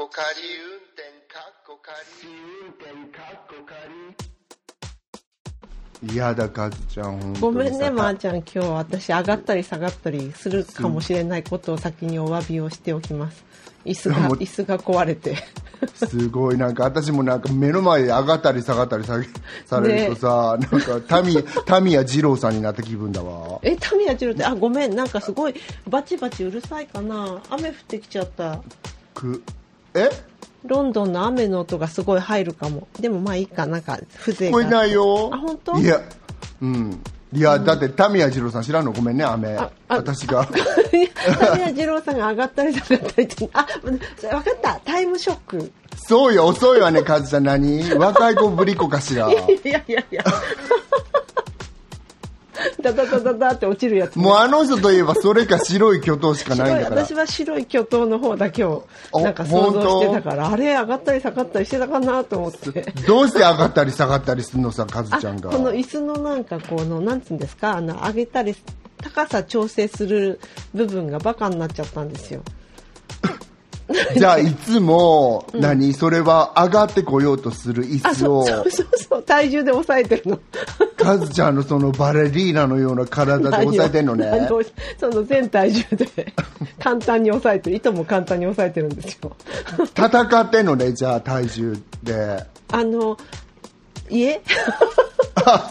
[0.00, 0.24] こ仮
[0.56, 1.94] 運転かっこ仮
[2.64, 3.56] 運転かっこ
[6.00, 7.34] 仮嫌だかずちゃん本当に。
[7.34, 13.44] さごめんねまー、ちゃん今日私上がったり下がったりするかもしれないことを先にお詫びをしておきます。
[13.84, 15.36] 椅子が椅子が壊れて。
[15.94, 19.20] すごいなんか私もなんか目の前で上がったり下がったりさ
[19.66, 23.58] されるとさ、なんかタミタミヤ二郎さんになった気分だわ。
[23.60, 25.54] えタミヤジロってあごめんなんかすごい
[25.86, 27.42] バチバチうるさいかな。
[27.50, 28.62] 雨降ってきちゃった。
[29.12, 29.42] く
[29.94, 30.08] え？
[30.64, 32.86] ロンドンの雨の音がすごい入るかも。
[33.00, 34.58] でもまあいいかなんか風情が。
[34.58, 35.30] 聞こえないよ。
[35.32, 35.78] あ本当？
[35.78, 36.00] いや
[36.60, 37.02] うん。
[37.32, 38.92] いや、だってタミヤ二郎さん知らんの？
[38.92, 39.56] ごめんね雨。
[39.56, 40.46] あ私が。
[40.46, 44.06] タミヤ二郎さんが上がったり下がったり あ分か
[44.40, 44.80] った。
[44.84, 45.72] タイムショック。
[45.96, 47.44] そうよ遅いわねカズちゃん。
[47.44, 47.82] 何？
[47.94, 49.30] 若い子ぶりっ子かしら。
[49.32, 50.24] いやいやいや
[52.82, 57.04] ダダダダダって落ちるやつね、もうあの人といえばそれか白い巨頭しかないんだから。
[57.04, 60.48] 私は白い巨頭の方だけをおなんか想像してたから。
[60.50, 62.92] あれ上がったり下がったりしてたかなと思って。
[63.06, 65.50] どうして上がったり下がったりするのさカズあちゃんが。
[65.50, 67.76] この椅子のなんかこのなんつうんですか？
[67.76, 68.54] あの上げたり
[69.02, 70.40] 高さ調整する
[70.74, 72.42] 部分がバカになっちゃったんですよ
[74.16, 80.38] じゃあいつも何、それは上がってこようとする椅あ子をそうそうそう体重で抑えてるの。
[80.96, 84.48] カズちゃんのそのバレリーナのような体で抑えてんのね。
[84.98, 86.32] その全体重で
[86.78, 87.76] 簡単に抑えてる。
[87.76, 89.32] 糸も簡単に抑えてるんですよ。
[89.96, 92.44] 戦ってんのねじゃあ体重で。
[92.72, 93.16] あの
[94.08, 94.40] 家？
[95.44, 95.70] あ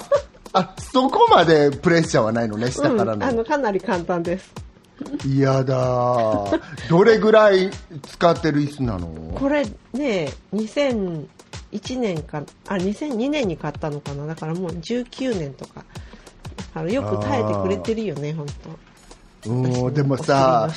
[0.54, 4.52] あそこまでプレッシャーはないのね下からうん、あののかなり簡単です
[5.26, 6.46] 嫌、だ。
[6.90, 7.70] どれぐらい
[8.08, 9.08] 使ってる椅子なの？
[9.36, 11.28] これね2001
[12.00, 14.26] 年かあ2002年に買ったのかな。
[14.28, 15.84] だからもう19年とか。
[16.58, 18.46] だからよく耐えてくれてるよね本
[19.44, 19.50] 当。
[19.52, 20.70] うんでもさ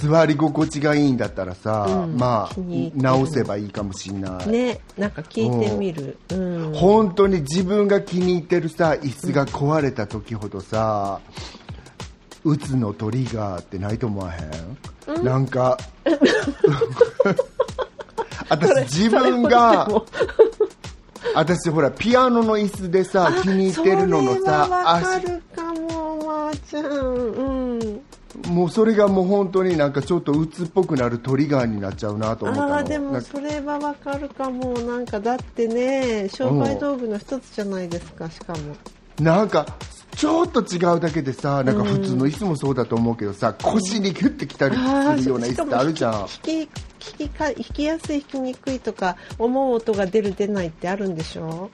[0.00, 2.54] 座り心地がいいんだったらさ、うんまあ
[2.94, 6.16] 直せばいいかもしんない、ねなんか聞いてみる。
[6.30, 6.34] う
[6.70, 6.72] ん。
[6.72, 11.20] 本当に自分が気に入ってるさ椅子が壊れた時ほどさ、
[11.68, 11.69] う
[12.56, 15.78] つのトリガーってないと思わへん、なんか。
[18.48, 19.86] 私自分が
[21.34, 26.84] 私ほらピアノの椅子でさ気に入ってるののさはわかるかもまー、ちゃん。
[26.84, 28.02] うん。
[28.48, 32.74] もうそれがもう本当になんかちょっと鬱っぽくなるトリガーになっちゃうなと思ったの。
[32.74, 38.76] ああでもそれはわかるかもなんかだってね商売道具の一つじゃないですかしかも
[39.20, 39.66] なんか
[40.16, 46.20] ちょっと違うだけでさなんか普通の椅子もそうだと思うけどさ、腰にギュッてきたりあするような椅子ってあるじゃん。
[46.22, 46.68] 引き引
[47.28, 51.70] きか引きやすい引きにくいとか思う音が出る出ないってあるんでしょ？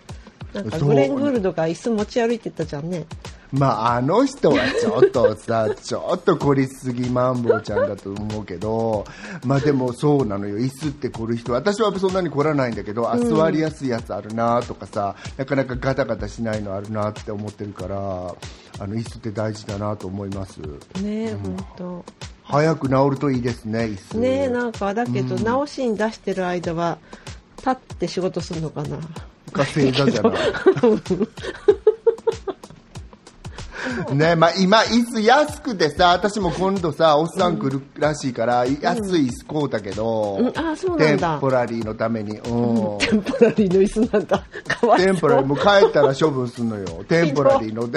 [0.53, 3.05] なんかグレン・グールドが椅子持ち歩いてたじゃんね
[3.53, 9.05] まああの人はちょっとさちょっと凝りすぎマンボウちゃんだと思うけど
[9.45, 10.59] まあでもそうなのよ。
[10.59, 11.53] 椅子って凝る人。
[11.53, 20.59] 私はそんなに凝らないんだけど、あ座りやすいやつあるなとかさなかなかガタガタしないのあるなって思ってるからあの椅子って大事だなと思います。
[20.59, 20.71] ね
[21.05, 22.05] え本当
[22.43, 24.19] 早く治るといいですね椅子。
[24.19, 26.99] ねえなんかだけど直しに出してる間は
[27.59, 28.99] 立って仕事するのかな。
[29.53, 30.33] か正座じゃない
[34.15, 40.59] ねまあ、今、椅子安くてさ、私も今度さ、おっさん来るらしいから、安い椅子買うたけど、うん。
[40.59, 41.39] あそうテンなんだ。
[41.41, 42.99] ポラリーのために、うん。
[42.99, 44.45] テンポラリーの椅子なんだ。
[44.67, 47.05] かわいテンポラリー、そもう帰ったら処分すんのよ。
[47.09, 47.83] テンポラリーの。
[47.83, 47.91] う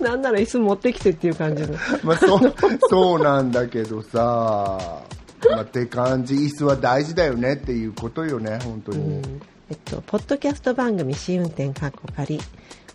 [0.00, 1.74] なんなら椅子持ってきてっていう感じの。
[2.04, 2.54] まあ、そう、
[2.88, 5.02] そうなんだけどさ、
[5.50, 9.22] まあ、って感じ、椅子は大事だよねっていうことよね、本当に。
[9.70, 12.38] えっと、ポッドキャスト番組試運転かっこ仮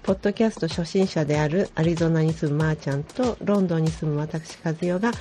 [0.03, 5.11] ポッドキャスト初心者であるアリゾナに住むまーちゃんとロンドンに住む私和代が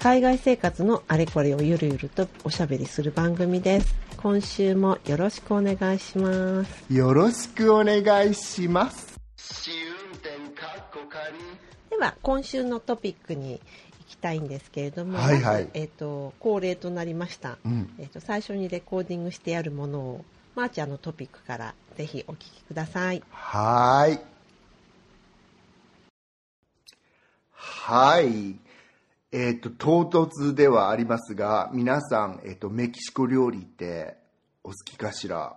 [0.00, 3.94] 海外生活のあれこれをゆるゆるとおしゃべりする番組です。
[4.16, 6.92] 今週もよろしくお願いします。
[6.92, 9.20] よろしくお願いします。
[9.36, 11.34] 試運転かっこ仮
[11.90, 13.60] では今週のトピックに
[14.00, 15.68] 行きたいんですけれども、はいはい。
[15.74, 17.94] えっと恒例となりました、うん。
[17.98, 24.20] えっと最初にレコーディングしてあるものをまーちゃんのトピックからぜひお聞きくださいはい。
[27.52, 28.56] はい。
[29.32, 34.16] えっ、と、唐突ではありますが、皆さん、えっ、と、メキシコ料理って
[34.62, 35.56] お好きかしら？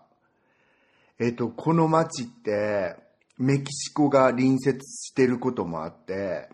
[1.19, 2.95] えっ、と、この町って、
[3.37, 6.49] メキシコが隣接してることもあって、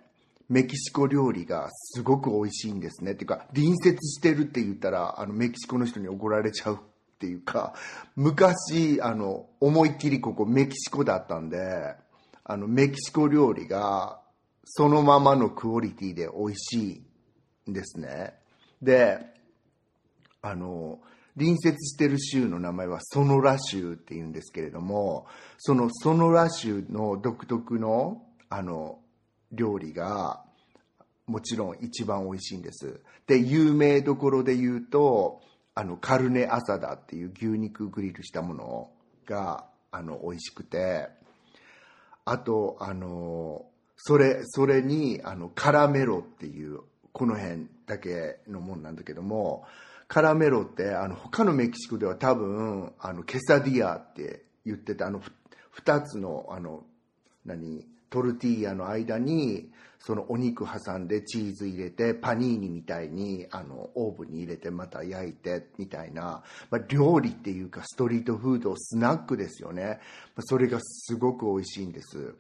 [0.49, 3.13] メキシコ料理がすごく美味しいんですね。
[3.13, 6.79] っていうか、隣接してるって言ったら、あの、メキシコの人に怒られちゃう
[7.23, 7.73] っていうか、
[8.15, 11.95] 昔、あの、思いっきりここメキシコだったんで、
[12.43, 14.19] あの、メキシコ料理が
[14.65, 17.03] そのままのクオリティで美味し
[17.65, 18.33] いんですね。
[18.81, 19.33] で、
[20.43, 20.99] あの
[21.37, 25.25] 隣接してる州の名前はソノラ州っていうんですけれども
[25.57, 28.99] そのソノラ州の独特のあの
[29.51, 30.43] 料理が
[31.25, 35.41] もちろん一番美味しいんですで有名どころで言うと
[35.75, 38.91] あのカルネアサダっていう牛肉グリルしたもの
[39.25, 41.07] があの美味しくて
[42.25, 43.65] あとあの
[43.97, 46.81] それそれにあのカラメロっていう
[47.11, 49.65] この辺だけのもんなんだけども
[50.07, 55.21] カラメロってあの他のメキシコでは多分あのケサディアって言ってたあの
[55.83, 56.83] 2つのあの
[57.45, 59.71] 何トルティーヤの間に
[60.05, 70.01] そのお肉挟んでチーズ入れてパニーニみたいにあのオーブンに入れてまた焼いてみたいな、まあ、料理っていうかストリートフードスナックですよね、
[70.35, 72.35] ま、それがすごく美味しいんです。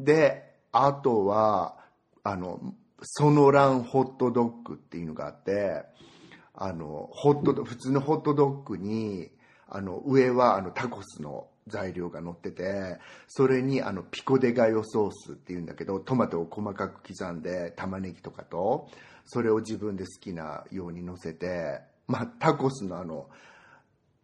[0.00, 1.76] であとは
[2.24, 5.84] あのソノランホットドッグっていうのがあって
[6.52, 9.30] あのホット普通のホットドッグに
[9.68, 18.88] あの上はあのタコスの材料が乗っててそれにあのピコデガヨソースっていうんだけどトマトを細かく刻んで玉ねぎとかと
[19.24, 23.28] それを自分で好きなように乗せて、まあ、タコスのあの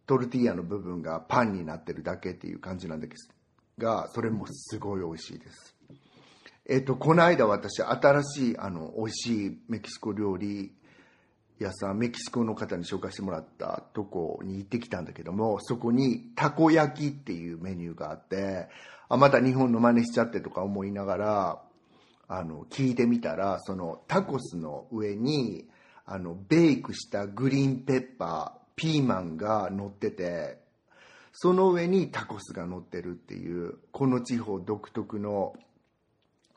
[0.05, 3.29] トルティーヤの部分がパンになってるだけっていう感じなんです
[3.77, 5.75] がそれもすごい美味しいです。
[6.67, 10.71] えっとこの間私新しいあの美味しいメキシコ料理
[11.63, 18.67] 屋さんメキシコの方に紹介してもらったとこに行ってきたんだけどもそこにたこ焼きっていうメニューがあって
[19.09, 21.61] あまた日本の真似しちゃってとか思いながら
[22.27, 25.65] あの聞いてみたらそのタコスの上に
[26.05, 30.57] あのベイクしたグリーンペッパーピーマンが乗ってて
[31.33, 35.53] その上にタコスが乗ってるっていうこの地方独特の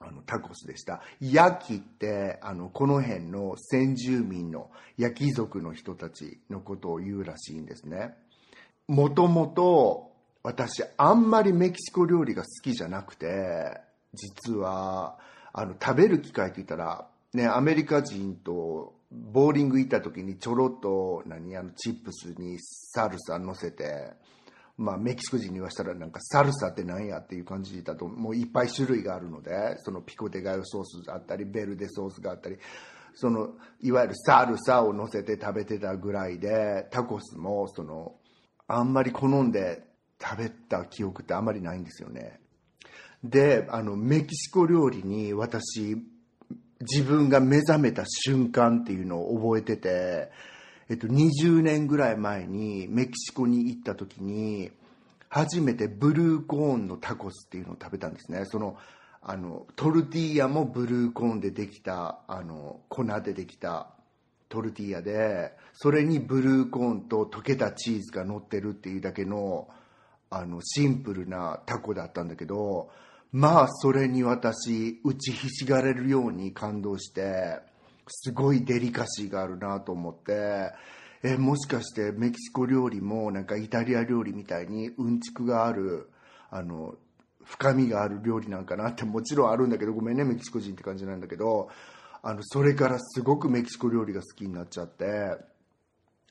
[0.06, 1.02] あのタコスでした。
[1.20, 8.14] 焼きってあのこの辺の先住民の焼き族の人たちのことを言うらしいんですね。
[8.88, 10.12] もともと
[10.42, 13.80] 私あんまりメキシコ料理が好きじゃなくて
[14.12, 15.18] 実は
[15.52, 24.12] あの食べる機会って言ったらねアメリカ人とボーリング行った時にちょろっと何あのチップスにサルサ乗せて
[24.76, 32.56] まあ、メキシコ人に言わしたらなんかサルサって何やっていう感じだともういっぱい種類があるのでそのピコデガヨソースあったりベルデソースがあったり
[33.14, 33.50] その
[33.80, 38.16] いわゆるサルサを乗せて食べてたぐらいでタコスもその
[38.66, 39.84] あんまり好んで
[40.20, 42.40] 食べた記憶ってあんまりないんですよね。
[43.22, 45.96] であのメキシコ料理に私
[46.80, 50.30] 自分が目覚めた瞬間っていうのを覚えてて
[50.88, 54.70] えっと、20年ぐらい前にメキシコに行った時に
[55.28, 58.44] 初めてブルーコーンのタコスっていうのを食べたんですね。
[58.44, 58.76] その
[59.26, 63.88] あのトルティーヤもブルーコーンでできたあの粉でできた
[64.50, 69.68] トルティーヤでそれにブルーコーンと溶けたチーズが乗ってるっていうだけの
[70.28, 72.90] あのシンプルなタコだったんだけど
[73.32, 77.60] まあそれに私打ちひしがれるように感動して
[78.08, 80.72] すごいデリカシーがあるなと思って。
[81.26, 86.10] えもしかしてメキシコ料理もなんかイタリア料理みたいにうんちくがある
[86.50, 86.96] あの
[87.44, 91.70] 深みがある料理なんかなってもちろんあるんだけどごめんねメキシコ人って感じなんだけど。
[92.26, 95.36] あのそれからすごくメキシコ料理が好きになっちゃって。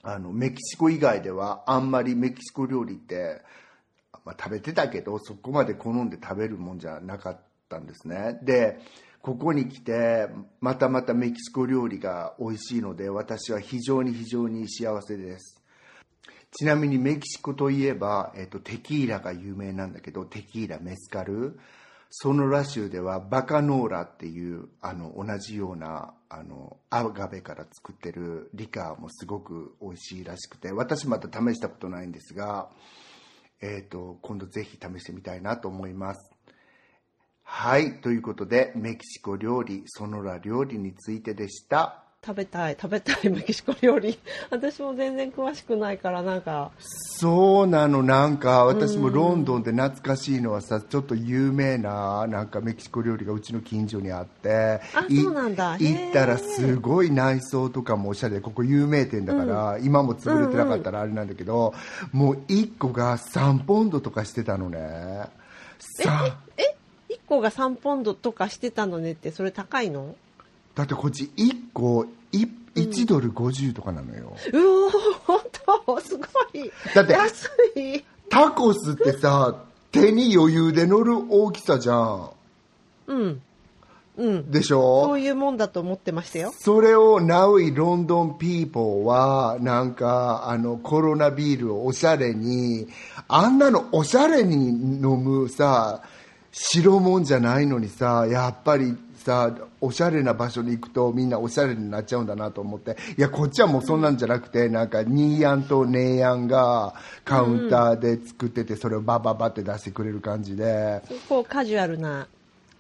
[0.01, 3.41] あのメキシコ以外ではあんまりメキシコ料理って、
[4.25, 8.37] まあ、食べてたけどそこまで好んで食べるもんじゃなかったんですね。
[8.43, 8.81] で
[9.23, 10.27] ここに来て
[10.59, 15.63] またまたメキシコ料理が美味しいので私は非常に非常に幸せです。
[16.51, 21.57] ちなみにメキシコといえば、えっと、テキーラが有名なんだけどテキーラメスカル。
[22.09, 32.69] ソノラ州ではバカノーラっていうあの同じようなあのアガベから作ってるリカーもすごく美味しいらしくて私まだ試したことないんですが、
[33.61, 36.32] えーと今度ぜひ試してみたいなと思います。
[37.43, 38.01] はい。
[38.01, 42.03] ということで、メキシコ料理、ソノラ料理についてでした。
[42.25, 44.17] 食べたい食べたい メキシコ料理
[44.49, 61.73] 私も全然詳しくないからなんかそうなの、なんか、私もロンドンで懐かしいのはさ、ちょっと有名な、なんかメキシコ料理がうちの近所にあって、あいそうなんだ行ったらすごい内装とかもおしゃれで、ここ有名店だから、今も潰れてなかったらあれなんだけど、
[62.13, 64.79] もう1個が3ポンドとかしてたのね。
[65.79, 66.72] さえ1
[67.33, 70.15] 個が3ポンドとかしてたのねってそれ高いの？
[70.75, 74.35] だってこっち1個い1ドル50とかなのよ。
[74.53, 74.91] うおー
[75.25, 75.39] 本
[75.85, 75.99] 当？
[76.01, 76.23] すご
[76.53, 76.71] い。
[76.95, 78.03] だって安い。
[78.29, 82.29] タコスってさ手に余裕で乗る大きさじゃん。
[83.07, 83.41] うん。
[84.17, 84.51] うん。
[84.51, 85.05] でしょ？
[85.05, 86.51] そういうもんだと思ってましたよ。
[86.57, 92.87] それを Now in London people はなんかあのコロナビールをおしゃれに
[93.27, 96.01] あんなのおしゃれに飲むさ
[96.55, 102.95] 白もんじゃないのにさやっぱりさおしゃれな場所に行くとみんなおしゃれになっちゃうんだなと思って。
[103.17, 106.93] いやこっちはもうそんなんじゃなくてなんかニーヤンとネーヤンが
[107.25, 111.01] カウンターで作っててそれをバババって出してくれる感じで。
[111.27, 112.27] こうカジュアルな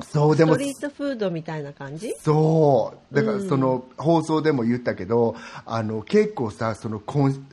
[0.01, 2.13] そうでもストリートフードみたいな感じ？
[2.19, 3.15] そう。
[3.15, 7.45] だからその放送でも言ったけど、あの結構さそのコン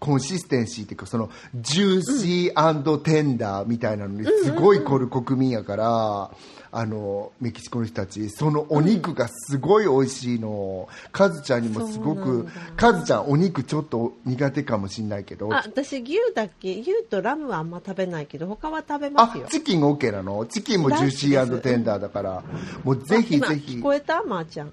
[0.00, 6.30] consistency っていうかその juicy tender みたいなのにすごい凝る国民やから、
[6.70, 15.52] あのメキシコの人たちそのお肉がすごい美味しいの、カズちゃんにもすごくカズちゃんお肉ちょっと苦手かもしれないけど。
[15.52, 16.78] あ、私牛だっけ？
[16.78, 19.46] 牛とラムはあんま食べないけど、他は食べまあすよ。
[19.50, 22.44] チキン OK なのチキンも juicy tender だから。
[22.84, 23.76] もうぜひ今ぜひ。
[23.76, 24.22] 聞こえた？
[24.22, 24.72] まー、ちゃん。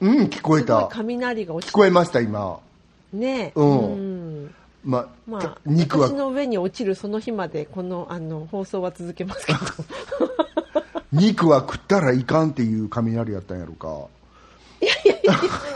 [0.00, 0.88] うん聞こえた。
[0.90, 2.58] 雷が落ちて聞こえました今。
[3.12, 4.25] ねうん
[4.86, 6.08] んままあ、肉は。
[6.08, 9.58] 私の上に落ちるその日までこのあの放送は続けますけど。
[11.12, 14.08] 肉は食ったらいかんっていう雷やったんやろか。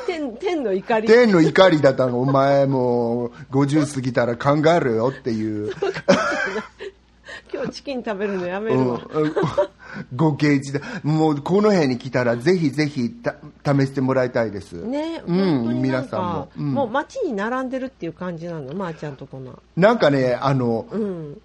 [0.06, 1.08] 天天の怒り。
[1.08, 5.72] 天の怒りだったのお前もう50過ぎたら考えろよっていう、
[7.52, 8.84] 今日チキン食べるのやめうん。
[8.84, 9.00] るわ、、
[10.14, 16.28] ご啓示でもうこの辺に来たらぜひぜひた試してもらいたいです、ねうん皆さんも。
[16.28, 16.72] か、うん。
[16.72, 19.60] もう街に並んでるっていう感じなのまー、ちゃんとこの。
[19.76, 21.40] なんかねあのうん。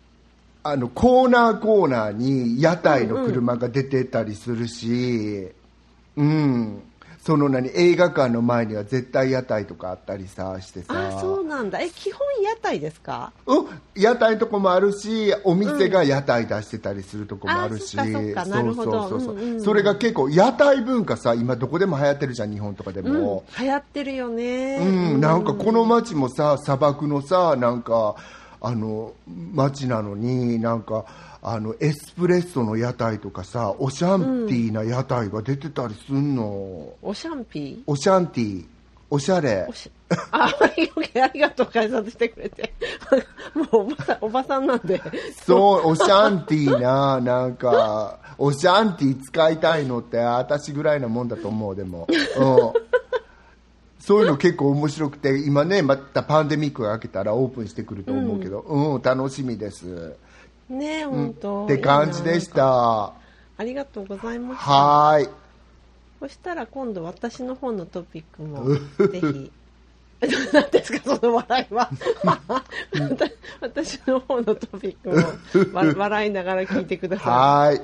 [0.63, 5.49] あのコーナーコーナーに屋台の車が出てたりするし、
[6.17, 6.81] うん、
[7.25, 10.93] その何映画館の前には絶対屋台とかあったりさしてさ。
[11.17, 11.81] あそうなんだ。
[11.81, 13.33] え基本屋台ですか？
[13.47, 19.35] うん、屋台のとこもあるしお店が屋台出してたりするとこもあるし、あそっかそうそうそうそう。
[19.35, 23.23] うんうんそれが結構屋台文化さ今どこでも流行ってるじゃん日本とかでうん。
[23.23, 24.77] も、流行ってるよね。
[24.81, 25.19] うん。
[25.19, 28.15] なんかこの街もさ砂漠のさなんか
[28.61, 29.13] あの
[29.51, 31.05] 街なのになんか
[31.47, 37.83] あのエスプレッソの屋台とかさオシャンティーな屋台が出てたりすんの、おシャンピー？
[37.85, 38.65] オシャンティー。
[39.11, 39.67] おしゃれ。
[39.69, 39.91] おし
[40.31, 42.73] あありありがとう解説してくれて。
[43.53, 44.99] もうおばさんおばさんなんで。
[45.45, 52.07] そう、オシャンティーな、なんか、オシャンティー使いたいのって、私ぐらいなもんだと思う、でも。
[52.09, 52.73] うん。
[53.99, 60.15] そういうの結構面白くて、今ね、またパンデミックが明けたらオープンしてくると思うけど、うん、楽しみです。
[60.69, 61.11] ねえうん。
[61.11, 63.13] 本当、って感じでした。
[63.57, 64.71] ありがとうございました。
[64.71, 65.29] はーい。
[66.19, 69.51] そしたら今度私の方のトピックもぜひ。
[70.53, 71.89] 何ですかその笑いは。
[73.61, 77.27] 私の方のトピックもわ笑いながら聞いてください。
[77.27, 77.81] はーい。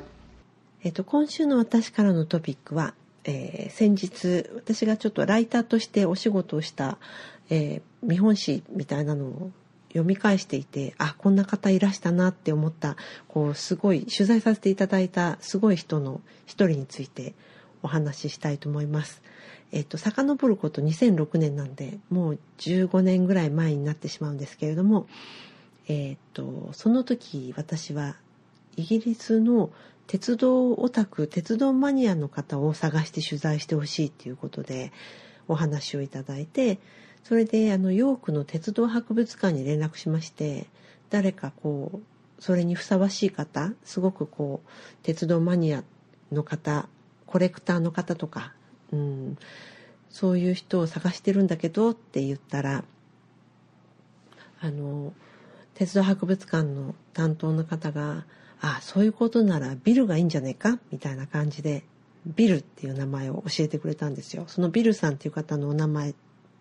[0.83, 2.95] えっと、今週の私からのトピックは、
[3.25, 6.97] えー先日私がちょっとライターとしてお仕事をした、
[7.49, 9.51] えー見本誌みたいなのを
[9.91, 12.95] 読み返していてあこんな方いらしたなって思った
[13.27, 17.33] こうすごい取材させていただいたすごい人の一人について
[17.83, 19.21] お話ししたいと思います。
[19.71, 25.07] えっと遡ること2006年なんでもう15年ぐらい前になってしまうんですけれども、
[25.87, 28.15] えっとその時私は
[28.75, 29.71] イギリスの
[30.07, 34.91] 鉄道オタク鉄道マニアの方を探して取材してほしいっていうことで
[35.47, 36.79] お話をいただいて
[37.23, 40.67] それであのヨークの鉄道博物館に連絡しまして
[41.09, 44.69] 誰かこうそれにふさわしい方すごくこう
[45.03, 45.83] 鉄道マニア
[46.31, 46.87] の方
[47.27, 48.53] コレクターの方とか、
[48.91, 49.37] うん、
[50.09, 52.83] そういう人を探してるんだけどって言ったら
[54.59, 55.13] あの
[55.75, 58.25] 鉄道博物館の担当の方が
[58.61, 61.83] 「ああそういうことならビルがいいんじゃないか」みたいな感じで
[62.25, 64.43] ビルっていう名前を教えてくれたんですよ。
[64.47, 66.13] そのビルさんっていう方のお名前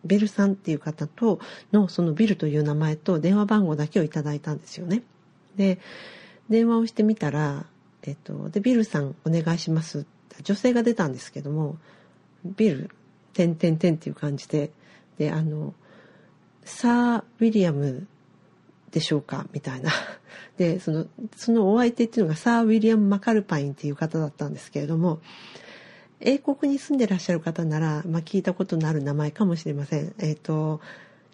[0.05, 1.41] ベルさんっていう方と
[1.73, 5.03] のそのビルという名前と電話番号だけをいただいたんですよね。
[5.57, 5.79] で
[6.49, 7.67] 電話をしてみたら
[8.03, 10.07] 「えっと、でビルさんお願いします」
[10.43, 11.77] 女性が出たんですけども
[12.45, 12.91] ビル
[13.35, 14.71] 「てんてんてん」っていう感じで
[15.19, 15.75] であの
[16.65, 18.07] サー・ウィリアム
[18.91, 19.91] でしょうかみたいな。
[20.57, 25.21] で、その、そのお相手っていうのがサー・ウィリアム・マカルパインっていう方だったんですけれども、
[26.21, 30.15] 英国に住んでらっしゃる方なら、まあ、聞いたことのある名前かもしれません。
[30.19, 30.81] えっ、と、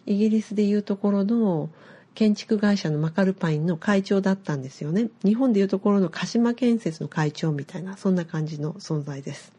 [0.06, 1.70] イギリスでいうところの
[2.14, 5.10] 建築会社のマカルパインの会長だったんですよね。
[5.24, 9.52] 日本でいうところの鹿島建設の会長みたいな、そんな感じの存在です。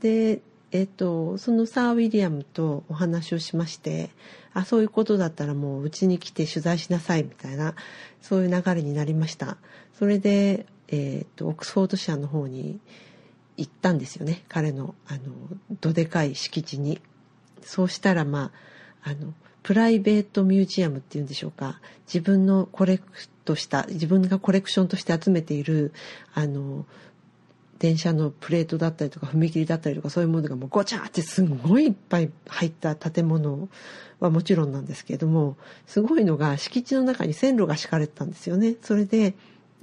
[0.00, 4.10] で、えっと、そのサー・ウィリアムとお話をしまして、
[4.52, 7.74] あ、そういうことだったらもううちに来て取材しなさいみたいな、
[8.20, 9.56] そういう流れになりました。
[9.98, 12.80] それで、えっと、オックスフォード社の方に
[13.56, 14.44] 行ったんですよね。
[14.48, 15.20] 彼のあの
[15.80, 17.00] どでかい敷地に。
[17.62, 18.50] そうしたらま
[19.04, 21.80] ああのプライベートミュージアムっていうんでしょうか。
[22.06, 23.04] 自分のコレク
[23.44, 25.92] トした自分がコレクションとして集めている
[26.34, 26.86] あの
[27.78, 33.68] 電車のプレートだったりとか踏切だったりとかそういうものがもうごちゃってすごいいっぱい入った建物
[34.20, 35.56] はもちろんなんですけれども
[35.86, 38.76] すごいのが敷地の中に線路が敷かれてたんですよね。
[38.82, 39.34] それで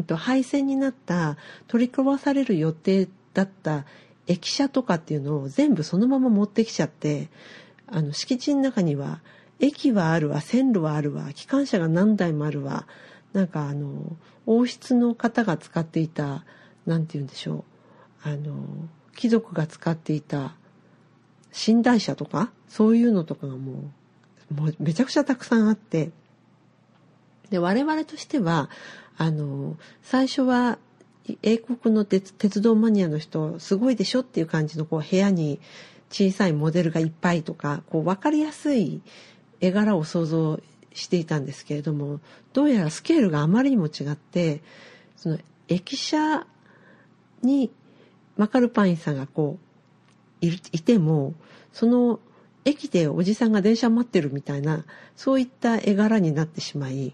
[0.08, 1.36] 廃線になった
[1.68, 3.86] 取り壊される予定だった
[4.28, 7.30] 駅舎とかっていうのを全部そのまま持ってきちゃって
[7.88, 9.22] あの敷地の中には
[9.60, 12.88] 駅はあるわ線路はあるわ機関車が何台もあるわ
[13.34, 16.46] なんかあの王室の方が使っていた
[16.86, 17.66] なんて言うんでしょ
[18.26, 18.54] うあの
[19.16, 20.56] 貴族が使っていた
[21.68, 23.92] 寝台車とかそういうのとかがも
[24.52, 26.12] うもうめちゃくちゃたくさんあって
[27.50, 28.70] で我々としては
[29.18, 30.80] あの最初は
[31.44, 35.60] 英国の鉄道マニアの人すごいでしょっていう感じのこう部屋に
[36.10, 39.02] 小さいモデルがいっぱいとかこう分かりやすい
[39.62, 40.60] 絵柄を想像
[40.94, 42.20] していたんですけれども
[42.54, 44.62] どうやらスケールがあまりにも違って
[45.16, 46.48] その駅舎
[47.44, 47.72] に
[48.38, 49.60] マカルパインさんがこ
[50.42, 51.34] ういいても
[51.74, 52.20] その
[52.66, 57.14] 駅でおじさんが電車待ってるみたいなそういった絵柄になってしまい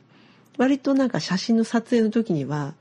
[0.58, 2.76] 割となんか写真の撮影の時には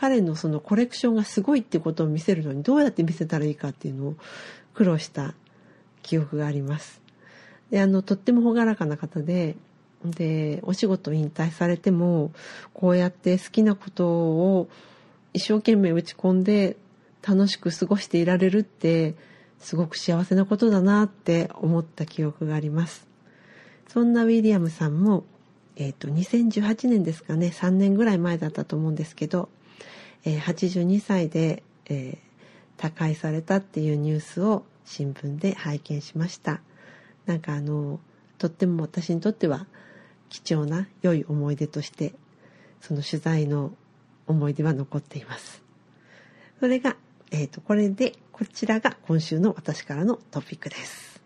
[0.00, 4.14] 彼のそのコレクションがすごいってことを見せるのにどうやって見せたらいいかっていうのを
[4.72, 5.34] 苦労した
[6.02, 7.02] 記憶があります。
[7.70, 9.56] であのとっても朗らかな方で
[10.02, 12.32] でお仕事引退されても
[12.72, 14.68] こうやって好きなことを
[15.34, 16.78] 一生懸命打ち込んで
[17.22, 19.14] 楽しく過ごしていられるって
[19.58, 23.06] すごく幸せなことだなって思った記憶があります
[23.88, 25.24] そんなウィリアムさんも、
[25.76, 29.50] えー、と2018年ですかね3年ぐらい前だったと思うんですけど、
[30.24, 32.30] えー82歳で、えー
[32.80, 36.62] 他界されたっていうニュースを新聞で拝見しました
[37.26, 38.00] なんかあの
[38.38, 39.66] とっても私にとっては
[40.30, 42.14] 貴重な良い思い出として
[42.80, 43.72] その取材の
[44.26, 45.62] 思い出は残っています
[46.58, 46.96] それが、
[47.30, 51.20] えー、とこれでこちらが今週の私からのトピックです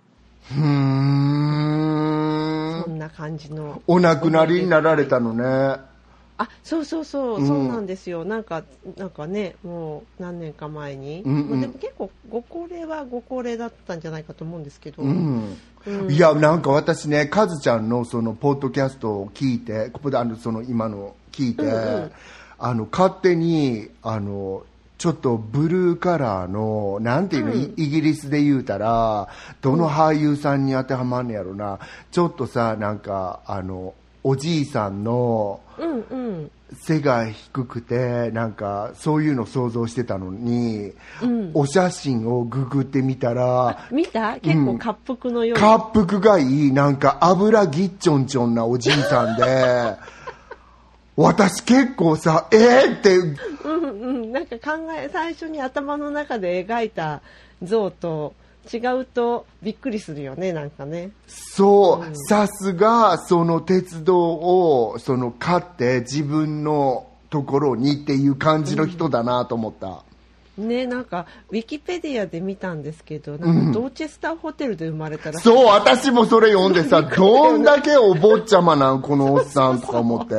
[0.51, 2.83] うーん。
[2.85, 5.94] そんな感じのお亡くなりになられたのね。
[6.37, 7.47] あそうそうそう、うん。
[7.47, 8.25] そうなんですよ。
[8.25, 8.65] なんか
[8.97, 11.51] なんかねもう何年か前に、うんうん。
[11.51, 15.57] まあでも結構ご高齢はご高齢だったんじゃないかと思うんですけど、うん。
[15.87, 16.11] うん。
[16.11, 22.13] いや、なんか私ね、カズちゃんのそのポッドキャストを聞いて、ここであのその今の聞いて、うんうん
[22.57, 24.65] あの勝手にあの
[24.97, 27.59] ちょっとブルーカラーのなんていうの、うん。
[27.59, 29.29] イイギリスで言うたら
[29.61, 31.81] どの俳優さんに当てはまんねやろな、
[32.13, 33.93] ちょっとさなんかあの
[34.25, 36.51] おじいさんのうんうん。
[36.83, 41.51] 背が低くてなんかそういうの想像してたのに、うん。
[41.55, 44.41] お写真をググってみたら見た？
[44.41, 49.97] 結構滑腹のよう滑腹がいいなんか油ぎっちょんちょんなおじいさんで
[51.17, 53.17] 私結構さえー、って。
[53.19, 54.33] うんうん。
[54.33, 57.21] なんか考え最初に頭の中で描いた
[57.63, 58.35] 像と
[58.73, 61.11] 違うとびっくりするよねなんかね。
[61.27, 70.03] そう、さすがその鉄道をその買って自分のところにっていう感じの人だなと思った、
[70.57, 75.45] ねなんかウィキペディアで見たんですけどなんかドーチェスターホテルで生まれたらしい。
[75.45, 80.35] そう私もそれ読んでさ どんだけお坊ちゃまなんこのおっさんとか思って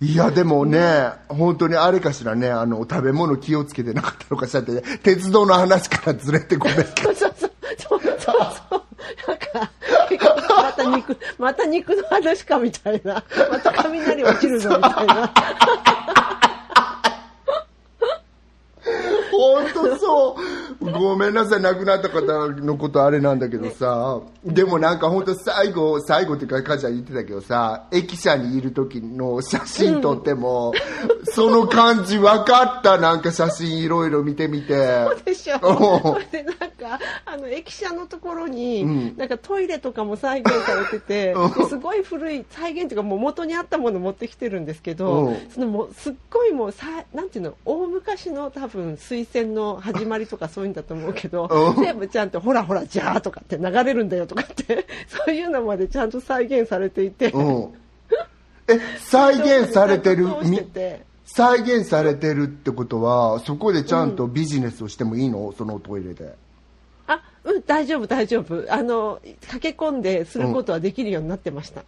[0.00, 7.50] いやでもね本当にあれかしらねあの食べ物気をつけてなかったのかしらって鉄道の話からずれてごめん そうそうそう。
[7.88, 8.82] そうそう
[9.26, 9.70] なんか
[10.58, 15.32] また肉また肉の話かみたいなまた雷落ちるぞみたいな
[19.32, 20.36] 本当そ
[20.80, 20.90] う。
[20.92, 21.60] ごめんなさい。
[21.60, 30.72] 亡くなった方のことあれなんだけどさ、でもなんか本当最後最後っていうか母ちゃん言ってたけどさ駅舎にいる時の写真撮っても、
[31.32, 32.98] その感じ分かった。
[32.98, 35.06] なんか写真いろいろ見てみて。
[35.24, 36.18] でしょ。
[36.30, 39.16] でなんかあの駅舎のところに、うん。
[39.16, 41.52] なんかトイレとかも再現されてて うん。
[41.52, 45.36] ですごい古い再現というかもう元にあったもの持ってきてるんですけど、うん。
[45.50, 51.84] そのもうすっごいもうさなんていうの大昔の多分水栓の始まりとかそういうんだと思うけど、うん。
[51.84, 57.74] 全部ちゃんとほらほらじゃーとかって流れるんだよとかってそういうのまでちゃんと再現されていて、うん。
[58.68, 60.26] え再現されてる？
[61.24, 65.52] 再現されてるってことはそこでちゃんとビジネスをしてもいいの？
[65.52, 66.34] そのトイレで。
[67.06, 68.64] あうん大丈夫大丈夫。
[68.70, 69.20] あの
[69.50, 71.84] 駆け込んですることはできるようになってました、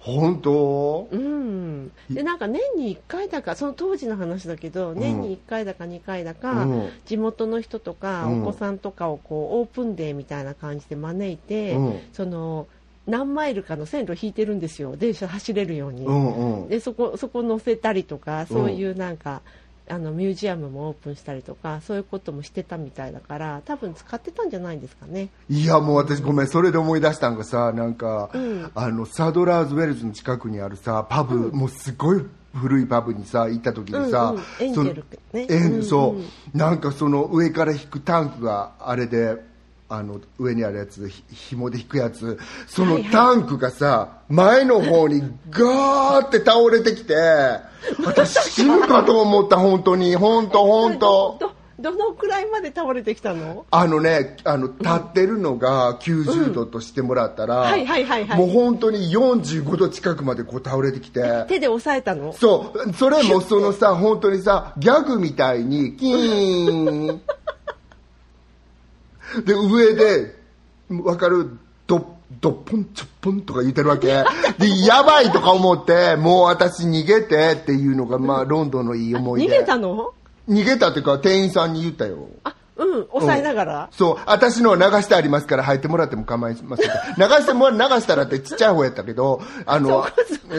[0.00, 1.08] 本当？
[1.12, 6.88] うん、でなんか年に1回だかその当時の話だけど、年に1回だか2回だか、うん。
[7.04, 8.42] 地元の人とか、うん。
[8.42, 12.00] お子さんとかをこうオープンデーみたいな感じで招いて、うん。
[12.14, 12.66] その
[13.06, 14.96] 何マイルかの線路引いてるんですよ。
[14.96, 16.68] 電車走れるように、うんうん。
[16.68, 19.42] でそこそこ乗せたりとかそういうなんか、
[19.90, 25.28] あのミュージアムもオープンしたりとかそういうこともしてたみたいだから多分使ってたんじゃないんですかね。
[25.48, 28.70] いやもう私ごめんそれで思い出したんがさなんか、うん。
[28.74, 32.24] あのサドラーズウェルズの近くにあるさパブ、もうすごい
[32.54, 34.42] 古いパブにさ行った時にさ、うんうん。
[34.60, 35.46] エンジェルね。
[35.48, 36.16] そうんうんそ
[36.54, 36.56] う。
[36.56, 39.49] なんかその上から引くタンクがあれで
[39.90, 47.14] あの上にあるやつひ紐で引くやつそのタンクがさ、前の方にガーって倒れてきて
[48.04, 50.14] 私死ぬかと思った本当に。
[50.14, 51.36] 本当本当。
[51.40, 53.64] どどのくらいまで倒れてきたの？
[53.70, 58.38] あのね、あの、立ってるのが90度としてもらったら、はいはいはいはい。
[58.38, 62.34] もう本当に45度近くまでこう倒れてきて、手で押さえたの？
[62.34, 67.22] そう、それもそのさ、本当にさ、ギャグみたいに、キーン。
[69.44, 70.34] で、上で、
[70.90, 71.50] わかる？
[71.86, 74.06] ど、どっぽんちょっぽんとか言ってるわけ。
[74.58, 79.56] で、やばいとか思って、もう私逃げてっていうのが、まあ、ロンドンのいい思い出。
[79.56, 80.12] 逃げたの？
[80.48, 82.28] 逃げたっていうか、店員さんに言ったよ。
[82.80, 86.86] あうん押さえながら、そう、私のは流してありますから入ってもらっても構いません。
[87.16, 90.06] 流しても、流したらってちっちゃい方やったけど、あその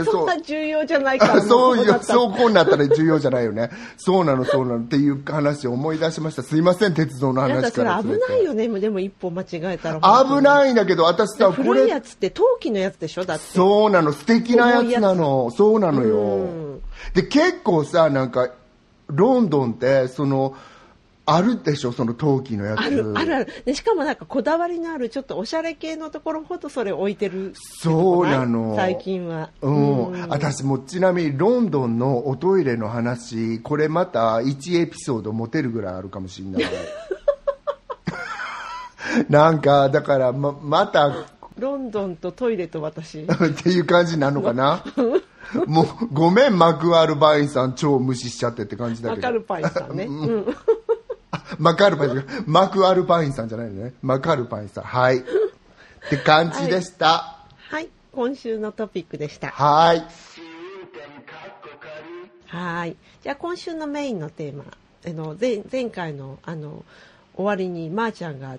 [0.05, 2.05] そそんな重要じゃないからあ そういう、もだった。
[2.13, 3.69] そうこうなったら重要じゃないよね。
[3.97, 4.79] そうなの、そうなの。
[4.79, 6.43] っていう話を思い出しました。
[6.43, 8.15] すいません、鉄道のやだそれ話から。
[8.17, 8.67] 危ないよね。
[8.79, 9.99] でも一歩間違えたら。
[10.25, 13.25] 危いないんだけど、私さ、これ、古いやつって陶器のやつでしょ？
[13.25, 13.43] だって。
[13.45, 15.51] そうなの、素敵なやつなの。
[15.51, 16.03] そうなの。
[16.03, 16.81] うよん。
[17.13, 18.49] で、結構さ、なんか、
[19.07, 20.53] ロンドンって、その、
[21.35, 22.79] あるでしょ、その陶器のやつ。
[22.79, 23.47] あるあるある。
[23.65, 28.75] でしかもなんかこだわりのあるちょっとおしゃれ系のところほどそれ置いてるそうなの。
[28.75, 29.49] 最近は。
[29.61, 30.29] うん、うん。
[30.29, 36.63] 私もちなみにロンドンのおトイレの話これまた1エピソード持てるぐらいあるかもしれない。
[39.29, 41.11] なんかだからままた。
[41.57, 43.23] ロンドンとトイレと私。
[43.23, 43.27] っ
[43.61, 44.83] ていう感じなのかな？
[45.67, 49.21] もうごめんマクアルバインさん超無視しちゃってって感じだけど。
[49.21, 50.45] マカルパイさんね、 うん、
[51.59, 53.93] マカルパインマクアルバインさんじゃないのね。
[54.01, 54.83] マカルパインさん。
[54.83, 55.17] はい。
[55.17, 55.21] っ
[56.09, 57.37] て感じでした。
[57.69, 57.89] はい。
[58.11, 59.49] 今週のトピックでした。
[59.49, 60.03] はい。
[62.47, 62.95] はい。
[63.23, 64.65] じゃあ今週のメインのテーマ。
[65.03, 66.83] あの前前回のあの
[67.35, 68.57] 終わりにまーちゃんが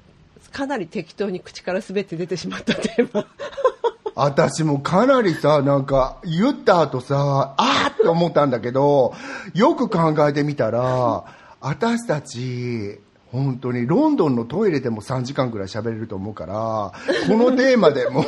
[0.51, 3.27] かなり適当に口から滑って出てしまったテーマ。
[4.15, 9.15] 私もかなりさ、なんか言った後さ、あーって思ったんだけど、
[9.55, 11.25] よく考えてみたら、
[11.63, 12.99] 私たち、
[13.31, 16.93] 本当にロンドンのトイレでも3時間ぐらい喋れると思うから、
[17.29, 18.25] このテーマでも、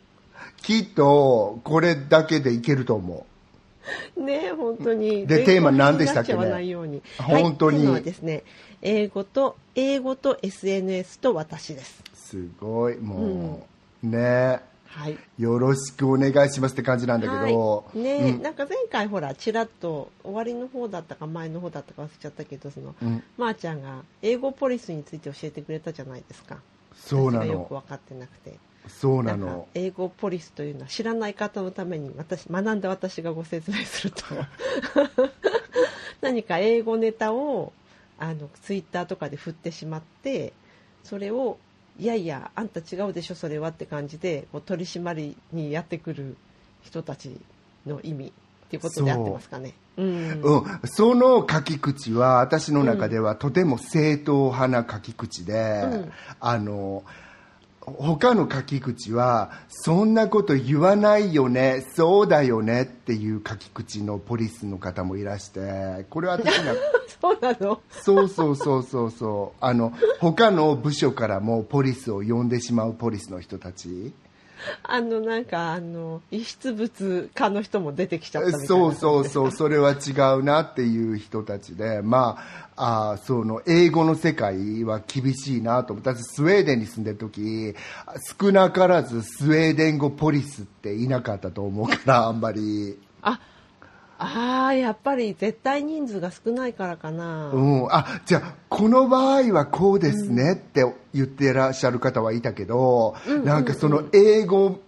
[0.62, 3.26] きっとこれだけでいけると思
[4.16, 5.26] ね本当に。
[5.26, 7.02] でテーマ何でしたっけね？
[7.18, 7.86] 本当に。
[7.86, 8.44] はい、ですね
[8.80, 12.02] 英語と英語と SNS と私です。
[12.14, 12.16] う。
[12.16, 13.66] すごい、も
[14.02, 14.60] う、ね
[14.94, 15.18] はい。
[15.38, 18.42] よろしくお願いしますって感じなんだけど、はい、ね、うん。
[18.42, 23.22] なんか前回ほらちらっと終わりの方だったか前の方だったか忘れちゃったけどその、うん。
[23.36, 26.58] まー、ちゃんが英語ポリスについて教えてくれたじゃないですか。
[26.94, 28.54] そうな私がよくの、分かってなくて。
[28.86, 29.66] そうなの。
[29.74, 34.22] 英語ポリスというのは知らない方のために私学んだ私がご説明すると。
[36.20, 37.72] 何か英語ネタを
[38.18, 40.52] あのツイッターとかで振ってしまって
[41.02, 41.58] それを
[41.98, 46.36] いやいやあんた違うでしょそれはって感じでこう取り締まりにやってくる
[46.82, 47.36] 人たち
[47.86, 49.74] の意味っていうことで合ってますかね。
[49.96, 50.40] うん。
[50.42, 56.12] うん、その書き口は私の中ではとても正統派な書き口で、うん。
[56.40, 57.04] あの
[57.86, 66.74] 他の書き口はそんなこと言わないよねそうだよねっていう書き口のポリスの方もいらしてこれは私には
[67.20, 67.80] そうなの？
[67.90, 69.64] そうそうそうそうそう。
[69.64, 74.12] あの他の部署からもポリスを呼んでしまうポリスの人たち
[74.82, 82.36] あのなんかあの遺失物課の人も出てきちゃったみたいなそうそうそうそれは違うなっていう人たちでま
[82.76, 87.74] ああーその英語の世界は厳しいなと思って私スウェーデンに住んでる時
[88.40, 93.38] 少なからずスウェーデン語ポリスっていなかったと思うからあんまり、あ
[94.18, 104.80] あーやっぱり絶対人数が少ないからかな、うん、あじゃあこの場合はこうですねって言ってらっしゃる方はいたけど、なんかその英語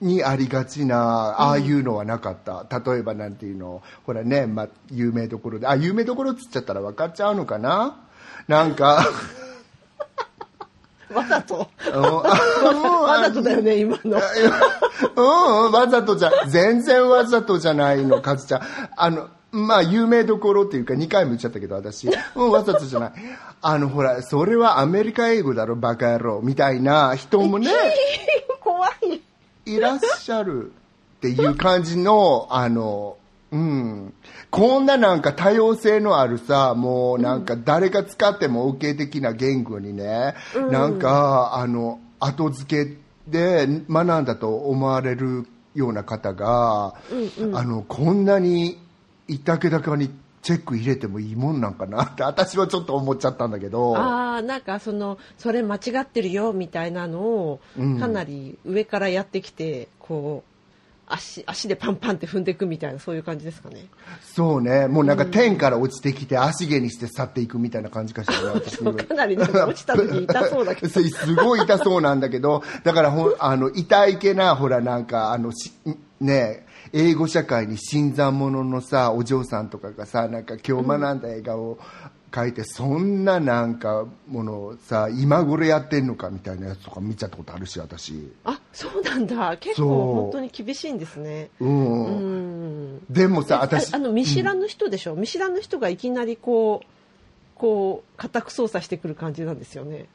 [0.00, 0.96] にありがちな
[1.40, 5.66] ああいうのはなかった、例えばなんていうのほらね、まあ、有名どころで。
[5.66, 7.96] あ有名どころっつっちゃったら分かっちゃうのかな？
[8.48, 9.06] なんか
[11.14, 14.18] わざとうんわざとだよね今の
[15.16, 18.62] うん、うん、わざとじゃ、全然わざとじゃないの、カズちゃん。
[18.96, 22.08] あの、まあ、有名どころっていうか、2回も言っちゃったけど、私。
[22.36, 23.12] うん、わざとじゃない。
[23.62, 27.70] あの、ほら、それはアメリカ英語だろ、バカ野郎、みたいな人もね、
[28.60, 29.20] 怖い
[29.66, 30.72] いらっしゃる
[31.16, 33.16] っていう感じの、あの、
[33.52, 34.14] うん。
[34.50, 40.34] こんななんか多様性のあるさ、もうなんか誰が使っても OK 的な言語にね、
[40.70, 42.96] なんか、あの、後付け
[43.28, 46.94] で学んだと思われるような方が、
[47.52, 48.78] あの、こんなに
[49.26, 50.10] いたけだかに
[50.42, 53.96] チェック入れてもいいもんなんかなって私はちょっと思っちゃったんだけど。
[53.96, 60.49] ああなんかそのそれ間違ってるよみたいなのをうんかなり上からやってきてこう
[61.12, 63.86] 足足でパンパンって踏んでいくみたいなそういう感じですかね。
[64.22, 68.52] そうね、もうなんか天から落ちてきて足毛にして去っていくみたいな感じかしら
[68.90, 70.88] うかなりなんか落ちた時痛そうだけど。
[71.10, 75.72] すごい痛そうなんだけど、だからほんあの痛いけな、ほらなんかあのし、
[76.20, 81.78] ね、英語社会に新参者のさ、お嬢さんとかがさ、なんか今日学んだ映画を
[82.34, 88.32] 書いて、そんななんかものをさ、今頃やってんのかみたいなやつとか見ちゃったことあるし、私。
[88.44, 89.56] あそうなんだ。
[89.56, 91.50] 結構本当に厳しいんですね。
[91.60, 92.04] うん。
[92.04, 92.10] う
[92.98, 93.00] ん。
[93.10, 96.86] でもさ、あ私あ、の見知らぬ人でしょ、見知らぬ人がいきなりこう
[97.54, 100.06] こう家宅捜査してくる感じなんですよね。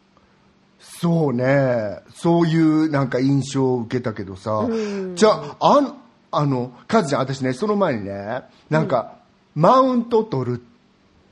[0.80, 5.16] そうね、そういうなんか印象を受けたけどさ、うん。
[5.16, 5.96] じゃあ、あん、
[6.32, 9.16] あの、カズちゃん、私ね、その前にね、なんか、
[9.56, 10.62] マウント取る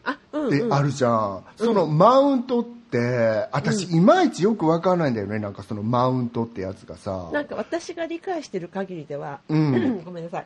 [0.03, 1.43] あうんあるじゃん。
[1.55, 7.29] そのマウントって、私、いまいちよくわからないんだよね、なんかそのマウントってやつがさ。
[7.31, 10.01] なんか私が理解してる限りでは、うん。
[10.05, 10.45] ごめんなさい。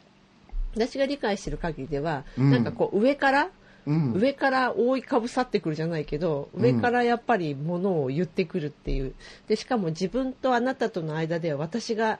[0.75, 2.51] 私が理解してる限りでは、うん。
[2.51, 3.49] なんかこう上から、
[3.87, 4.13] うん。
[4.13, 9.13] 上から覆いかぶさってくるじゃないけど上からやっぱりものを言ってくるっていう。
[9.47, 12.19] でしかも自分とあなたとの間では私が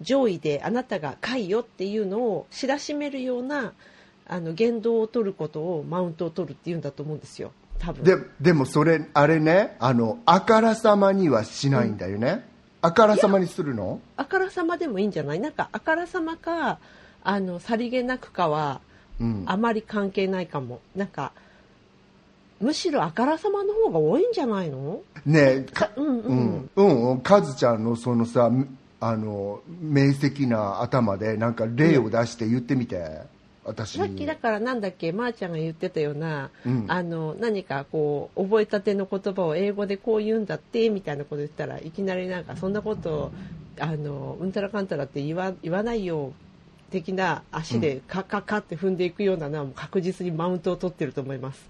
[0.00, 3.72] 上位であなたが下位よっていうのを知らしめるような
[4.28, 7.52] あの言動を取ることをマウントを取るっていうんだと思うんですよ。
[7.78, 8.04] 多分。
[8.04, 12.46] ででもそれ、あれね、あの、あからさまにはしないんだよね。
[12.82, 14.00] あからさまにするの？
[14.16, 15.40] あからさまでもいいんじゃない？
[15.40, 16.78] なんかあからさまか
[17.24, 18.80] あのさりげなくかは
[19.18, 19.42] うん。
[19.46, 20.80] あまり関係ないかも。
[20.94, 21.32] なんか
[22.60, 25.00] むしろあからさまの方が多いんじゃないの？
[25.26, 26.36] ねえ、かうんううん。
[26.36, 28.50] ん、うん、うん、カズちゃんのそのさ、
[29.00, 33.22] あの、明晰な頭で、なんか例を出して言ってみて、
[33.68, 34.06] 私に。
[34.06, 43.32] さっきだからなんだっけまー、ちゃんが言ってたような、うんあの何かこう覚えたての言葉を英語でこう言うんだってみたいなこと言ったらいきなりなんかそんなこと
[43.78, 46.32] あのうんたらかんたらって言わ言わないよ
[46.90, 51.68] 的な足でカッカッカッって踏んでいくようなのは確実にマウントを取ってると思います。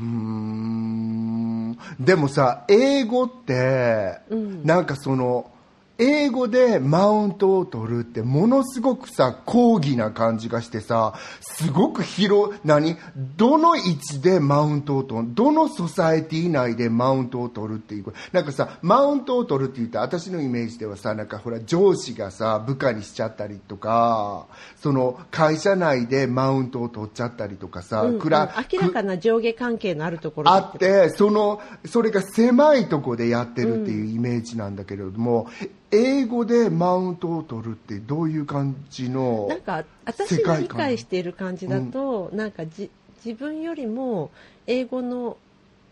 [0.00, 1.78] うーん。
[2.00, 5.50] でもさ、英語って、うんなんかその、
[5.98, 12.96] 英語でマウントを取るってものすごくさ、抗議な感じがしてさ、すごく広、何？
[13.36, 18.06] どの位置でマウントを取るどのソサエティ内でマウントを取るっていう。
[18.32, 28.20] なんかさ、マウントを取るって言ったら私のイメージではさ、なんかほら上司がさ、部下にしちゃったりとか、その会社内でマウントを取っちゃったりとかさ、うんうん。
[28.20, 28.48] 明ら
[28.92, 35.48] かな上下関係のあるところあでって、その、それが狭いとこでやってるっていうイメージなんだけれども、
[35.90, 42.90] 英語でマウントを取るってどういう感じのなんか私が理解している感じだと、なんかじ
[43.24, 44.30] 自分よりも
[44.66, 45.36] 英語の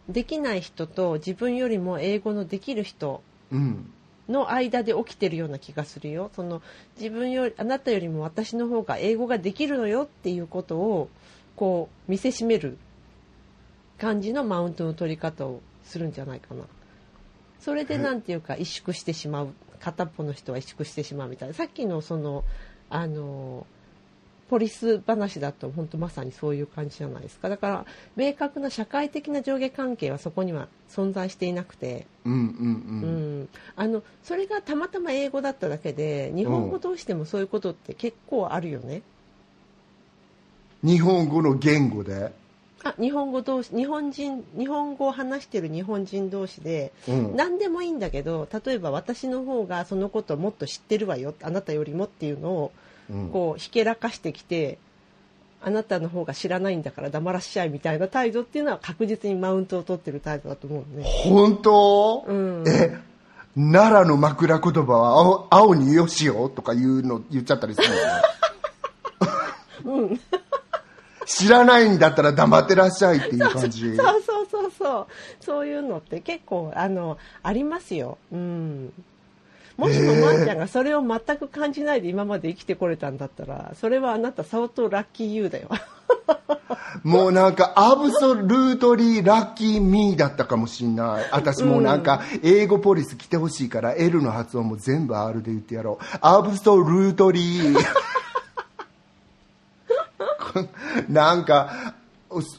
[0.08, 3.90] できない人と自分よりも英語のできる人うん。
[4.28, 6.30] の間で起きてるような気がするよ。
[6.34, 6.62] その
[6.98, 11.08] 自分よりあなたよりも私の方が英語ができるのよっていうことを
[11.56, 12.78] こう見せしめる
[13.98, 16.64] 感じのマウントの取り方をするんじゃないかな。
[17.60, 19.48] それでなんていうか萎縮してしまう
[19.82, 22.44] 片っぽの人は萎縮してしまうみたいなさっきのその
[22.88, 23.66] あの
[24.48, 32.42] ポリス話だと本当まさにそういう感じじゃないですかだから明確な社会的な上下関係はそこには存在していなくて、うんうんう。
[32.42, 32.46] う
[33.06, 39.00] んん、あのそれがたまたま英語だっただけで日本語同士でもそういうことって結構あるよね。
[40.82, 42.41] 日本語の言語で。
[42.84, 47.36] あ日本語同士日本人日本語を話してる日本人同士で、うん。
[47.36, 52.72] 何でもいいんだけど例えば私の方がそのことをもっと知ってるわよあなたよりもっていうのを
[53.10, 53.28] うん。
[53.30, 54.78] こうひけらかしてきて
[55.60, 61.04] あなたの方が知らないんだから黙らしちゃいみたいな態度っていうのは確実にマウントを取ってる態度だと思うね。
[61.24, 62.64] 本当、うん。
[62.66, 62.98] え、
[63.54, 67.88] 奈良の枕言葉は青青によしよとか言うの言っちゃったりする
[69.84, 70.08] の？
[70.08, 70.20] ね。
[71.34, 73.96] 知らないんだったら黙ってらっしゃいっていう感じ。
[73.96, 75.06] そうそうそうそう
[75.40, 78.92] そういうのって結構あのありますようん
[79.76, 85.68] もしもへえまーちゃんがそれを全く感じないで今まで生きてこれたんだったらそれはあなた相当ラッキーユーだよ
[87.02, 91.28] もうなんか、アブソルートリーラッキーミーだったかもしんない。
[91.32, 96.04] 私もうなんか、英語ポリス来てほしいから、L の発音も全部 R で言ってやろう。
[96.20, 97.76] アブソルートリー。
[101.08, 101.94] なんか、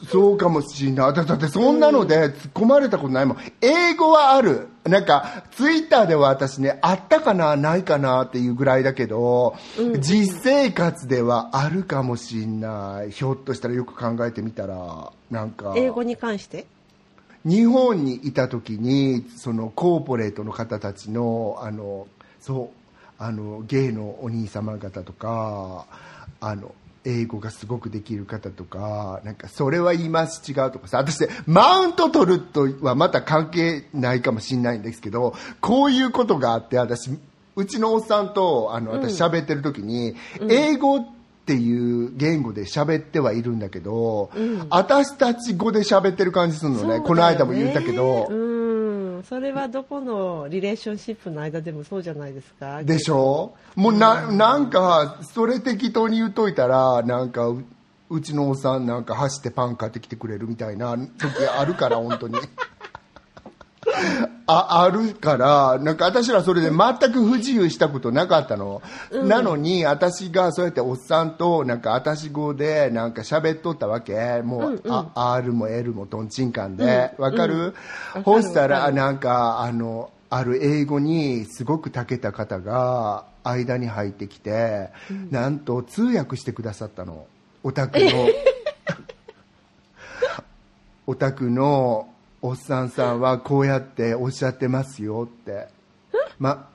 [0.08, 1.14] そうかもしんない。
[1.14, 3.38] だだってそんなので突っ込まれたことないもん。
[3.60, 4.68] 英語はある。
[4.84, 9.56] なんか、ツイッターでは私ね、あったかな、ないかなっていうぐらいだけど、
[9.98, 13.10] 実生活ではあるかもしんない。
[13.10, 15.74] ひょっとしたらよく考えてみたら、なんか。
[15.76, 16.66] 英語に関して？
[17.44, 22.06] 日本にいた時にそのコーポレートの方たちのあの
[22.40, 25.84] そうあのゲイのお兄様方とか
[26.40, 26.74] あの
[27.04, 37.10] 英語がすごくできる方とかなんかそれは言います違うとかさ私ねマウント取るとはまた関係ないかもしれないんですけどこういうことがあって私
[37.56, 40.16] うちのおっさんとあの私喋ってる時に、
[40.50, 41.06] 英語っ
[41.46, 44.30] ていう言語で喋ってはいるんだけど、
[44.70, 47.00] 私たち語で喋ってる感じするのね。
[47.00, 48.54] この間も言ったけど、うん
[49.22, 52.82] それはどこのリレーションシップの間でもそうじゃないですか？
[52.82, 53.54] でしょ？
[53.76, 57.64] もうななんかそれ適当に言っといたらなんかう
[58.10, 62.36] うちのおっさんなんか走ってパン買ってきてくれるみたいな時あるから本当に
[64.46, 74.42] ああるからなんか私らそれで全く不自由したことなかったの、なのに私がそうやっておっさんとなんか私語でなんか喋っとったわけ。
[74.42, 77.12] もう、あ R も L もとんちんかんで。
[77.18, 77.74] わ、かる、
[78.24, 78.94] ほしたらる。
[78.94, 84.90] なんかあのある英語にすごく長けた方が間に入ってきて、
[85.30, 87.26] なんと通訳してくださったの。
[87.62, 88.06] お宅の。
[91.06, 92.08] お宅の
[92.44, 95.68] おっさんさんはこうやっておっしゃってますよって。
[96.38, 96.68] ま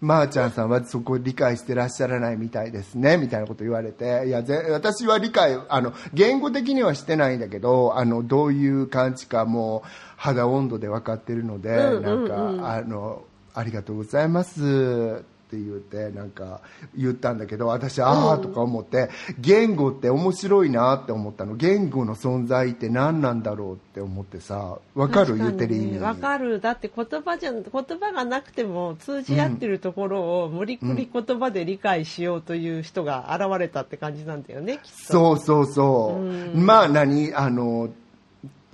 [0.00, 4.24] まー、ちゃんさんはそこ理解してらっしゃらないみたいですねみたいなこと言われて。
[4.26, 12.28] いやぜ私は理解あの言語的にはしてないんだけどあのどういう感じかもう肌温度で分かってるので、うんうんうん。
[12.28, 13.22] なんかあの
[13.54, 16.60] ありがとうございますって言ってなんか
[16.96, 21.54] 言ったんだけど私ああとか思って言語って面白いなって思ったの。
[21.54, 25.36] 言語の存在って何なんだろうって思ってさ分かる？
[25.36, 26.60] 言ってる意味わかる。
[26.60, 35.12] だって言葉じゃ言葉がなくても通じ合ってるところを無理くり言葉で理解しようという人が現れたって感じなんだよねきっと。
[35.12, 36.58] そうそうそう。
[36.58, 37.32] まあ何？
[37.34, 37.88] あの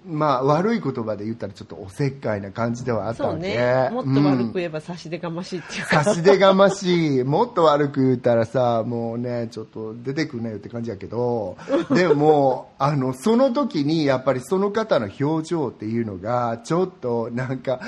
[0.07, 3.41] まあ悪い言葉で言ったらちょっとおせっかいな感じではあったわけ。
[3.43, 3.88] ね。
[3.93, 7.25] もっと悪うんく言えば差し出がましいっていうか、差し出がましい。
[7.25, 11.57] もっと悪く言ったらさもうねちょっと出てくんなよって感じやけど。
[11.95, 17.81] でもあのその時にやっぱりその方の表情っていうのがちょっとなんか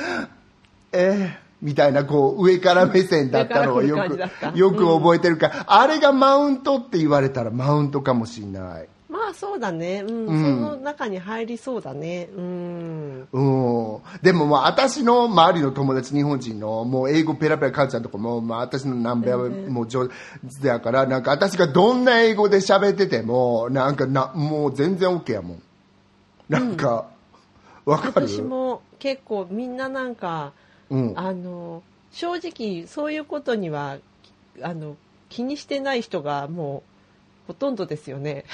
[0.92, 4.18] えーみたいなこう上から目線だったのをよく
[4.54, 5.48] よく覚えてるか。
[5.48, 8.88] ら、あれがマウントって言われたらマウントかもしれない。
[9.08, 10.26] まあそうだね、うん。
[10.26, 10.42] うん。
[10.42, 12.28] その中に入りそうだね。
[12.36, 13.28] うん。
[13.32, 13.40] う
[13.98, 20.14] ん、でももう私の周りの友達日本人のもう英語ペラペラ母ちゃんとかも、まあ、私の南米はもう上手
[20.66, 25.62] やからなんか私がどんな英語で喋っててもなんかなもう全然 OK やもん。
[26.48, 27.06] なんか、
[27.84, 28.28] わかる？
[28.28, 30.52] 私も結構みんななんか
[30.90, 33.96] うん、あの正直そういうことには
[34.62, 34.96] あの
[35.30, 36.93] 気にしてない人がもう
[37.46, 38.44] ほとんどですよね。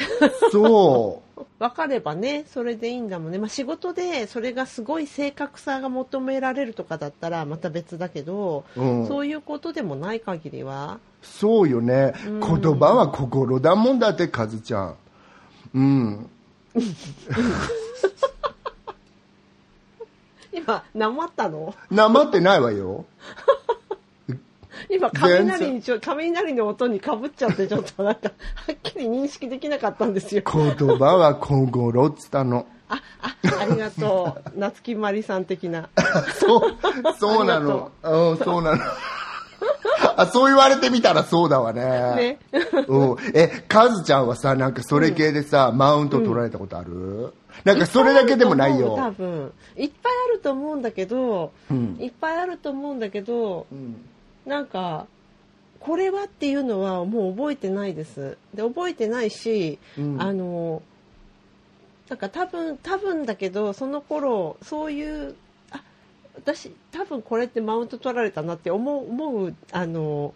[0.50, 1.22] そ
[1.58, 10.98] 分 かればねそれでいいんだもんね、まあ、仕事でそれがすごい正確さが求められるとかだったらまた別だけど、う、うん、そういうことでもない限りは。
[11.22, 12.40] そうよね、うん。
[12.40, 14.96] 言葉は心だもんだってカズちゃん。
[15.74, 16.30] うん。
[20.52, 21.74] 今なまったの？
[21.90, 23.04] なまってないわよ。
[24.90, 28.30] 今雷にちょ雷の音にかぶっちゃってちょっとなんか
[29.04, 30.42] 認識できなかったんですよ。
[30.44, 32.66] 言葉は心っつったの。
[32.88, 34.58] ああありがとう。
[34.58, 35.88] 夏木マリさん的な。
[36.34, 36.76] そう、
[37.18, 37.92] そうなの。
[38.02, 38.34] う。
[38.34, 38.82] ん、そうなの。
[40.16, 41.82] あ、そう言われてみたらそうだわね。
[41.82, 42.38] ね。
[42.88, 43.16] うん。
[43.34, 47.32] え、カズちゃんはさ、なんかそれ系でさ、マウント取られたことある、
[47.64, 48.96] なんかそれだけでもないよ。
[48.96, 49.52] 多分。
[49.76, 51.96] いっぱいあると思うんだけど、うん。
[52.00, 53.96] いっぱいあると思うんだけどうん。
[54.46, 55.06] なんか
[55.80, 58.36] これはっていうのはもう覚えてないです。
[58.54, 60.22] で覚えてないし、うん。
[60.22, 60.82] あの
[62.08, 65.34] なんか多分多分だけどその頃そういう
[65.70, 65.82] あ
[66.36, 70.34] 私多分これってマウント取られたなって思う思うあの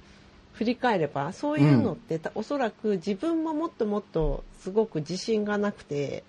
[0.54, 6.22] 振り返ればそういうのって、たおそらく自分ももっともっとすごく自信がなくて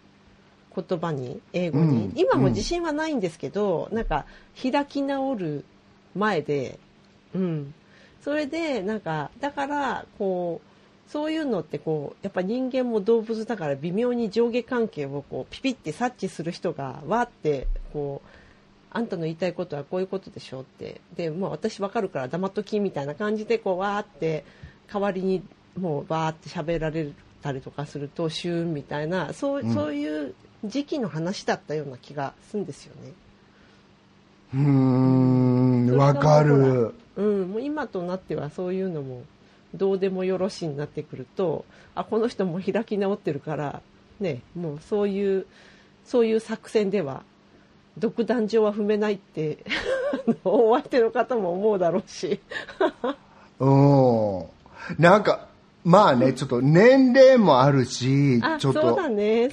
[0.75, 2.13] 言葉に英語に、うん。
[2.15, 4.25] 今も自信はないんですけど、なんか
[4.61, 5.63] 開き直る
[6.15, 6.79] 前で、
[7.35, 7.73] うん、
[8.25, 10.59] それでなんかだからこ
[11.07, 18.29] うそういうのってこうやっぱ人間も動物だから微妙に上下関係をこうピピって察知する人がわーってこう
[18.89, 21.01] あんたの言いたいことはこういうことでしょって。
[21.15, 24.43] でもう私わかるから黙っときみたいな感じでこうわーって
[24.91, 25.43] 代わりに
[25.79, 27.11] もうわーって喋られ
[27.43, 29.71] たりとかするとシューンみたいなそう,、うん。
[29.71, 33.11] そういう時期の話だったような気がするんですよね。
[34.55, 39.23] うーんわかるうん、もう今となってはそういうのも
[39.73, 43.81] どうでもよろしになってくるとあこの人も開き直ってるから
[44.19, 45.45] ねもうそういう
[46.05, 47.23] そういう作戦では
[47.97, 49.59] 独壇場は踏めないって
[50.27, 52.39] あのお相手の方も思うだろうし。
[53.59, 54.45] うん。
[54.99, 55.47] なんか
[55.85, 59.07] まあね、ちょっと年齢もあるしあちょっと。
[59.07, 59.49] ね。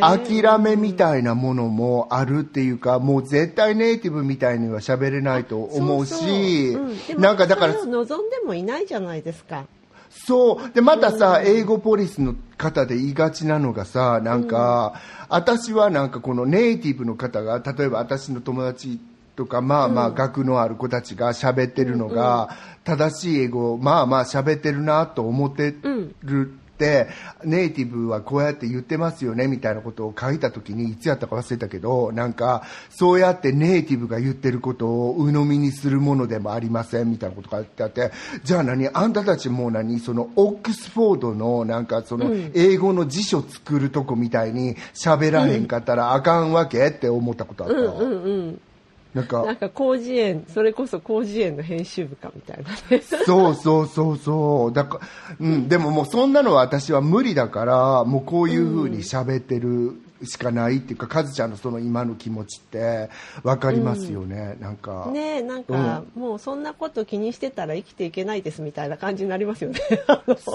[0.00, 6.82] 諦めみたいなものもあるっていうか、もう絶対ネイティブみたいには喋れないと思うしそうそう。
[6.82, 7.06] うん。
[7.06, 9.66] でもなんかだからそれを望んでもいないじゃないですか。
[10.10, 10.74] そう。
[10.74, 18.98] で、またさ、英語ポリスの方で言いがちなのがさ、なんか、私はなんかこのネイティブの方が、例えば私の友達
[19.38, 25.72] とか、まあまあ学のある子たちが喋ってるのが、正しい英語をまあまあ喋ってるなと思って
[26.24, 27.08] るって、
[27.44, 38.10] ネイティブはこうやって言ってますよね、みたいなことを書いた時に、いつやったか忘れたけど、なんか、そうやってネイティブが言ってることを鵜呑みにするものでもありません、みたいなことが書いてあって、
[38.42, 38.88] じゃあ何？
[38.88, 39.98] あんたたちもう何？
[40.00, 47.76] その、オックスフォードの、なんかその、英語の辞書作るとこみたいに喋らへんかったらあかんわけって思ったことあった。
[47.76, 48.60] うんうんうん
[49.18, 54.72] なんか、なんか広辞苑それこそ広辞苑の編集部かみたいなねそうそうそうそう。
[54.72, 55.06] だから、
[55.40, 59.94] うん、でももうそんなのは私は無理だから、もうこういう風に喋ってる
[60.24, 63.10] しかないっていうか、カズちゃんのその今の気持ちって
[63.42, 65.10] 分かりますよね、なんか。
[65.12, 69.80] ねえなんか、もうそんなこと気にしてたら生きていけないですみたいな感じになりますよね。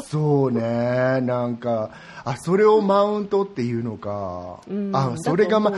[0.04, 1.92] そうね、なんか、
[2.26, 4.62] あ、それをマウントっていうのか。
[4.70, 4.92] うん。
[4.94, 5.72] あ、それがま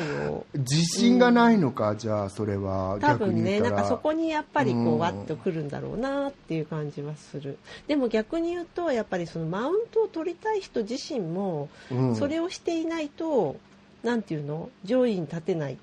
[0.53, 2.97] 自信がないのか、じゃあそれは。
[3.01, 4.86] 多分ねなんかそこにやっぱりこうん。
[4.95, 7.57] うわっとくるんだろうなっていう感じはする。
[7.88, 12.15] でも逆に言うとやっぱりそのマウントを取りたい人自身もうん。
[12.15, 13.55] それをしていないと
[14.06, 14.70] なんていうの？
[14.86, 15.78] 上位に立てない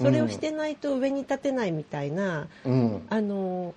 [0.00, 3.02] それをしてないと上に立てないみたいな、うん。
[3.10, 3.74] あの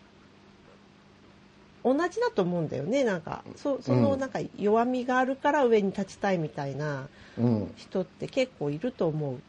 [1.83, 7.07] 同じだと思うんだよねなんかそそのうんなんか弱みがあるから上に立ちたいみたいな
[7.37, 7.73] うん。
[7.75, 9.39] 人って結構いると思う。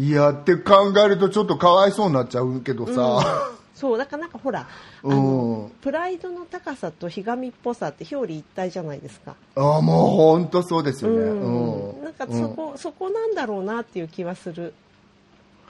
[0.00, 3.52] いや、って考えるとちょっとかわいそうになっちゃうけどさ。
[3.78, 4.66] そうだからなんかほらあ
[5.04, 9.36] うんのプライドの高さとひがみっぽさって表裏一体じゃないですか。
[9.54, 11.16] あもう本当そうですよね。
[11.18, 14.74] うんうんなんかそこ、そこなんだろうなっていう気はする。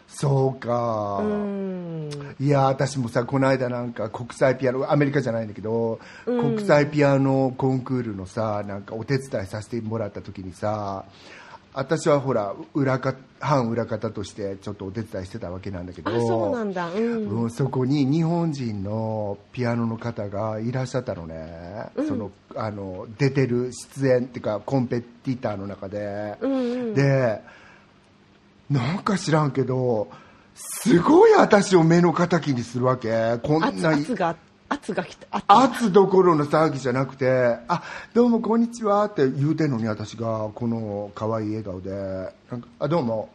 [0.08, 2.10] そうか、うん。
[2.40, 11.04] いや私もさこの間なんか国際ピアノアメリカじゃないんだけど、うん国際ピアノコンクールのさなんかお手伝いさせてもらった時にさ
[11.78, 16.90] 私はほら裏か反裏方としてちょっとお手伝いしてたわけなんだけどあそうなんだ。
[16.90, 17.42] うん。
[17.42, 26.94] うんそこに日本人のピアノの方がいらっしゃったのね、そのあの出てる出演っていうかコンペティターの中で、うんうん。
[26.94, 27.40] で
[28.68, 30.08] なんか知らんけど
[30.56, 34.34] すごい私を目の敵にするわけこん圧な圧が
[34.68, 35.26] 圧が来た。
[35.30, 35.44] 圧。
[35.48, 37.82] 圧どころの騒ぎじゃなくて「あ
[38.14, 41.90] どうもこんにちは」って言うてんのに私がこの可愛い笑顔で
[42.50, 43.30] なんか「あどうも」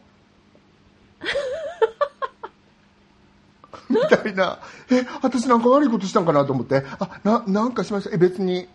[3.90, 4.60] みたいな
[4.92, 8.16] 「え私なんか悪いことしたんかな?」と思って「あななんかしました。
[8.16, 8.68] え別に。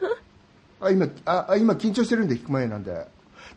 [0.80, 3.06] あ今ああ今緊張してるんで引く前なんで」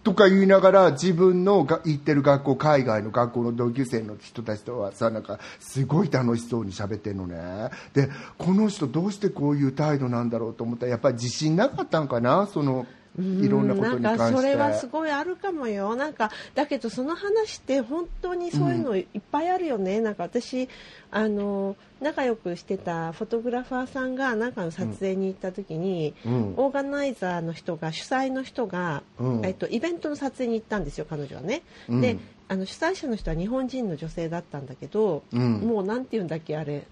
[0.04, 7.70] とか言いながら自分のが行ってる学校海外の学校の同級生の人たちとはさなんかすごい楽しそうに喋ってるのね。
[7.94, 12.86] でこの人どうしてこういう態度なんだろうと思ったらやっぱり自信なかったんかなその
[13.20, 14.24] いろんなことに関して。
[14.24, 15.96] なんかそれはすごいあるかもよ。
[15.96, 20.68] なんかだけどその話って本当にそういうのいっぱいあるよね、なんか私
[21.12, 26.54] あの仲良くしてたフォトグラファーさんがなんかの撮影に行った時に、うん。
[26.58, 29.46] オーガナイザーの人が主催の人が、うん。
[29.46, 32.02] えっと、イベントの撮影に行ったんですよ彼女はね、うん。
[32.02, 35.60] であの主催者の人は日本人の女性だったんだけど、うん。
[35.62, 36.84] もうなんて言うんだっけあれ。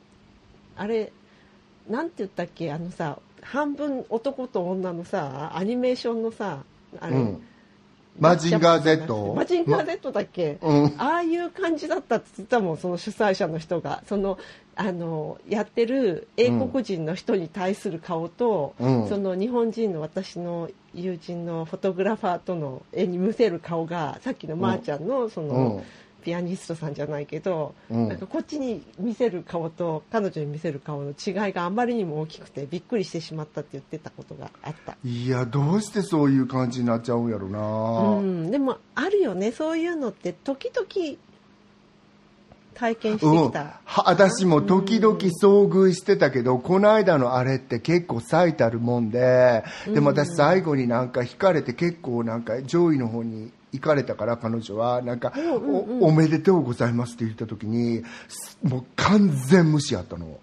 [0.78, 1.11] あれ
[1.89, 6.63] なんて言ったっけあのさ半分男と女のさアニメーションのさ
[6.99, 7.43] あれ、うん。
[8.19, 9.33] マジンガー Z？
[9.33, 10.95] マジンガー Z だっけ、うん。
[10.97, 14.03] ああいう感じだったって言ってたもんその主催者の人が。
[14.07, 14.37] その
[14.75, 19.09] あのやってる英国人の人に対する顔と、うん。
[19.09, 25.83] その日本人の私の友人のフォトグラファーとの絵に見せる顔がさっきのまーちゃんのその、うん
[26.22, 28.07] ピアニストさんじゃないけど、うん。
[28.07, 34.95] なんかこっちに見せる顔と彼女に見せる顔の違いがあまりにも大きくてびっくりしてしまったって言ってたことがあった。
[35.03, 39.51] いやどうしてそういう感じになっちゃうんやろな、うん、でもあるよね。
[39.51, 41.17] そういうのって時々
[42.74, 60.39] 体験してうんきた、は私も時々遭遇してたけど、この間のあれって結構最たるもんで、でも私最後になんか惹かれて結構なんか上位の方に行かれたから彼女はなんか、おおめでとうございますって言った時に、すもう完全無視やったの。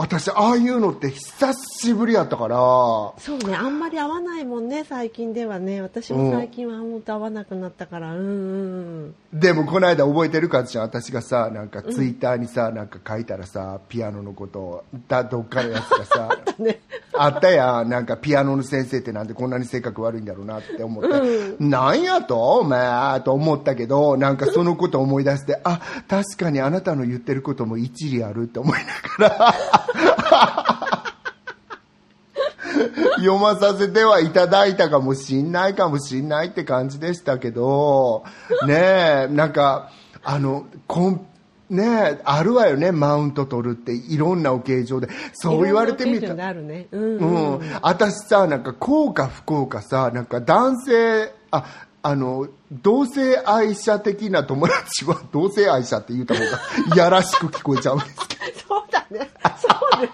[0.00, 5.82] 私ああいうのって久しぶりやったから、そうねあんまり会わないもんね最近ではね。
[5.82, 8.14] 私も最近は本当会わなくなったから。
[8.14, 16.28] うんうんでもこの間覚えてるかちゃん私がさなんかツイッターにさ、なんか書いたらさピアノのことをだどっかのやつがさ
[16.58, 16.80] ね。
[17.12, 17.88] あったやん。
[17.88, 28.78] なんかピアノの先生ってなんでこんなに性格悪いんだろうなって思って、なんやとお前と思ったけどなんかそのこと思い出してあ確かにあなたの言ってることも一理あるって思い
[29.18, 29.54] ながら
[33.16, 38.24] 読まさせてはいただいたかもしんないかもしんないって感じでしたけど、
[38.66, 39.90] ねえ、なんか、
[40.22, 41.26] あの、こん、
[41.70, 45.08] ねえ、あるわよね、マウント取るって、いろんなオケージョンで。
[45.34, 46.46] そう言われてみた。
[46.46, 46.86] あるね。
[46.92, 47.56] うんううん。
[47.56, 51.64] ん、私さ、なんか、幸か不幸かさ、なんか男性、あ、
[52.02, 56.58] あの、同性愛者的な友達は、同性愛者って言った方が、
[56.94, 58.68] いやらしく聞こえちゃうんですけど。
[58.68, 59.68] そうだねそ
[59.98, 60.10] うね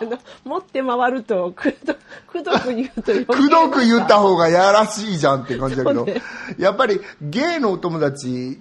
[0.00, 1.94] あの持って回るとくど
[2.26, 6.22] くどく言うとくどく言った方がやらしいじゃんって感じだけど、ね。
[6.58, 8.58] やっぱりゲイのお友達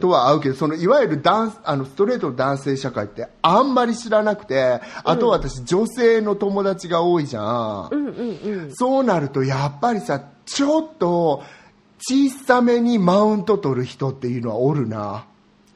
[0.00, 7.88] とは会うけど、そのいわゆるダンスあのストレートの男性社会ってあんまり知らなくて、あと私女性の友達が多いじゃん。
[7.90, 8.74] うんうんうん。
[8.74, 11.42] そうなるとやっぱりさ、ちょっと
[11.98, 15.24] 小さめにマウント取る人っていうのはおるな。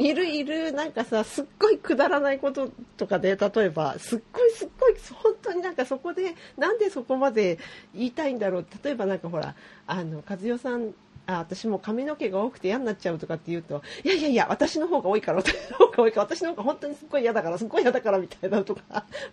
[0.01, 7.59] いるいるなんかさすっごいくだらないこととかで例えばすっごいすっごい本当になんかそこでなんでそこまで
[7.95, 9.55] 言いたいんだろう例えばなんかほら
[9.87, 10.95] あの和代さん
[11.27, 18.83] あ私も髪の毛が多くて嫌になっちゃうとかって言うといやいやいや私の方が多いから私の方が多いから私の方が本当にすっごい嫌だからすっごい嫌だからみたいなとか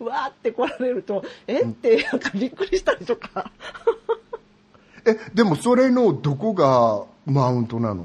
[0.00, 3.50] わーって来られるとえってなんかびっくりしたりとか。
[5.06, 8.04] え、でもそれのどこがマウントなの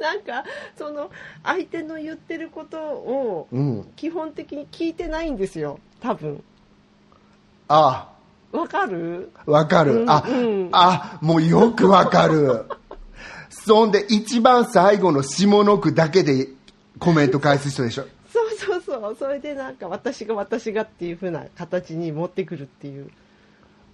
[0.00, 0.44] なんか
[0.76, 1.10] その
[1.42, 3.84] 相手の言ってることをうん。
[3.96, 6.42] 基本的に聞いてないんですよ多分
[7.68, 8.12] あ、
[8.52, 9.30] わかる？
[9.46, 10.04] わかる。
[10.08, 12.66] あ、うんあ、もうよくわかる。
[13.48, 16.48] そんで一番最後の下の句だけで
[16.98, 18.06] コメント返す人でしょ。
[18.32, 23.10] そうそうそうそれでなんか私が私がっていう風な形に持ってくるっていう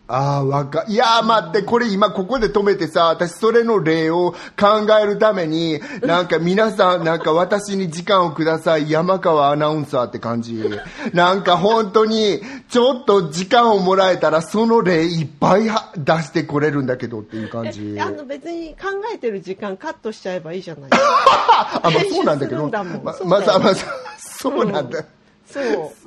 [0.09, 10.65] ああ、わか、いやー待って、これ今ここで止めてさ、私それの例を考えるために、なんか皆さん、なんか私に時間をください、山川アナウンサーって感じ。
[11.13, 17.95] なんか本当に、ちょっと時間をもらえたら、その例いっぱいは出してこれるんだけどっていう感じ。
[17.97, 18.01] え。
[18.01, 20.91] あの別に考えてる時間カットしちゃえばいいじゃない。
[20.95, 23.87] あ、まあそうなんだけど、ままさまさ、
[24.19, 25.05] そうなんだ。
[25.51, 26.06] そう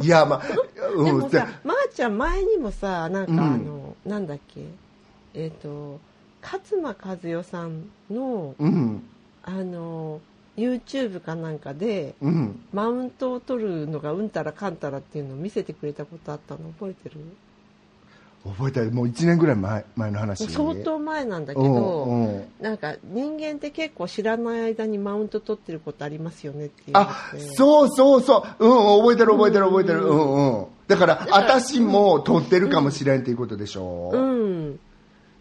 [0.00, 0.42] いや、まあ、
[0.94, 4.60] うん、でもさまー、ちゃん前にもさなんかあの、なんだっけ？
[5.34, 5.98] えっ、と
[6.42, 9.02] 勝間和代さんのうん、
[9.42, 10.20] あの
[10.56, 12.60] YouTube かなんかでうん。
[12.72, 17.16] マウントを取るのがうんたらかんたらっていうのを見せてくれたことあったの覚えてる？
[18.44, 20.46] 覚えたもう1年ぐらい前前の話。
[20.48, 28.66] 相当前なんだけうど、んうんなんか人間って結構知らない間にマウント取ってることありますよねっていうあ、そうそうそう。
[28.66, 30.06] うん、覚えてる覚えてる覚えてる。
[30.06, 30.66] うんうん。
[30.88, 34.10] だから、私も取ってるかもしれんっていうことでしょ。
[34.12, 34.80] うん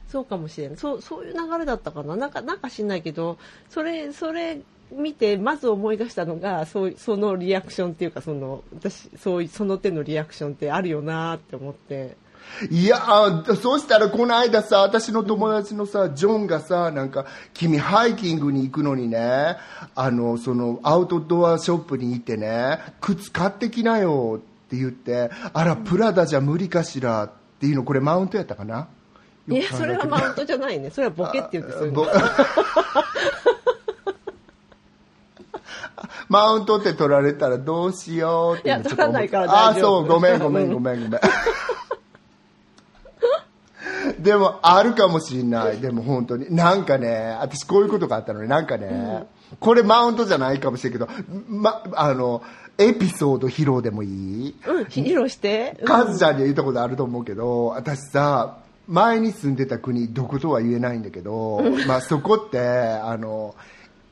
[0.09, 3.37] そうかもしれないそうそういう流れだったかななんかなんか知んないけど
[3.69, 4.59] それそれ
[4.91, 12.17] 見てまず思い出したのがそうそのリアクションっていうかその私そういその手のリアクションってあるよなって思って
[12.71, 19.57] いやー、そうしたらこの間さ、私の友達のさ、ジョンがさ、なんか、君ハイキングに行くのにね、
[19.95, 28.87] あの、その、アウトドアショップに行ってね、靴買ってきなよって言って、あら、プラダじゃ無理かしらっていうの、これマウントやったかな？
[29.47, 30.91] いやそれはマウントじゃないね。
[30.91, 31.85] それはボケって言ってそう。
[31.85, 32.07] いうのぼ
[36.27, 40.01] マウントって取られたらどうしようっていや取らないからああ大丈夫。
[40.01, 41.19] そうごめんごめんごめんごめん
[44.21, 45.77] でもあるかもしれない。
[45.79, 46.53] でも本当に。
[46.55, 48.47] なんかね私こういうことがあったのね。
[48.47, 49.27] なんかね、
[49.59, 51.07] これマウントじゃないかもしれんけど、
[51.47, 52.43] ま、あの
[52.77, 54.55] エピソード披露でもいい？
[54.67, 55.77] うん、披露して。
[55.79, 55.87] うん。
[55.87, 58.57] カズちゃんには言ったことあると思うけど私さ
[58.87, 63.55] 前に住んでた国どことは言えないんだけど、まあ、そこってあの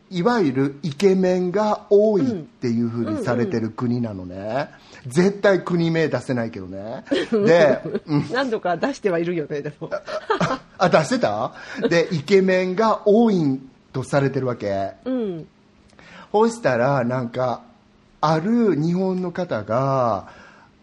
[0.10, 4.70] いわゆるイケメンが多いっていう風にされてる国なのね、
[5.05, 7.03] 絶対国名出せないけどね。
[7.32, 8.26] で、 うん。
[8.32, 9.89] 何度か出してはいるよね、でも。
[10.78, 11.53] あ出してた？
[11.89, 13.60] でイケメンが多い
[13.91, 14.91] とされてるわけ。
[15.05, 15.47] うん。
[16.32, 17.62] そうしたらなんか
[18.22, 20.28] ある日本の方が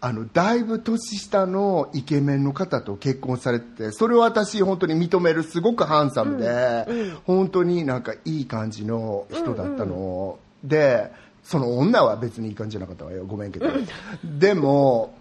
[0.04, 6.86] あのだいぶ年下のイケメンの方と結婚されててそれを私本当に認めるすごくハンサムで、
[7.24, 11.10] 本当になんかいい感じの人だったの、で
[11.42, 13.24] その女は別にいい感じじゃなかったわよ。
[13.24, 13.66] ごめんけど、
[14.22, 15.16] でも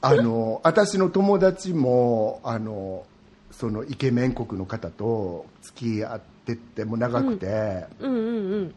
[0.00, 3.04] あの私の友達もあの
[3.50, 8.74] そのイケメン国の方と付き合ってっても長くて、うんうんうん。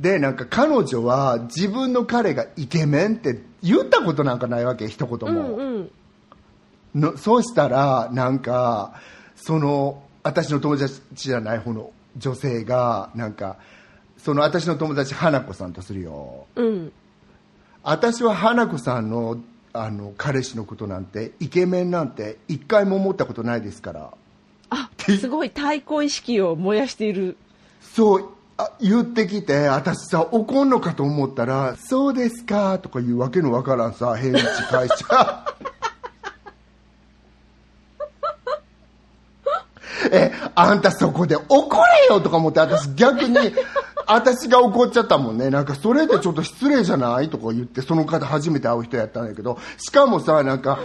[0.00, 5.90] でなんか彼女は自分の彼がイケメンって言ったことなんかないわけ一言うんも、うん。
[6.94, 8.94] のそうしたらなんか
[9.36, 13.58] その私の友達じゃない方の女性がなんか
[14.16, 16.92] その私の友達花子さんとするようん。
[17.82, 19.38] 私は花子さんの
[19.72, 24.10] あの彼氏のことなんてイケメンなんて一回も思ったことないですから
[24.70, 27.36] あ、すごい 対抗意識を燃やしている。
[27.82, 28.39] そうあ
[28.80, 35.44] 言ってきて私さ怒んのかと思ったら「そうですか」とかいうわけのわからんさ返事返しちゃ
[40.12, 43.36] えあんたそこで怒れよとか思って私逆に
[44.06, 45.50] 私が怒っちゃったもんね。
[45.50, 50.80] なんかそれでちょっと失礼じゃないとか言ってその方初めて会う人やったんだけどしかもさなんか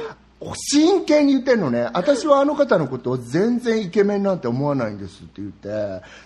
[0.53, 1.89] 真剣に言ってんのね。
[1.93, 5.71] 私はあの方のことを全然イケメンなんて思わないんですって言ってっ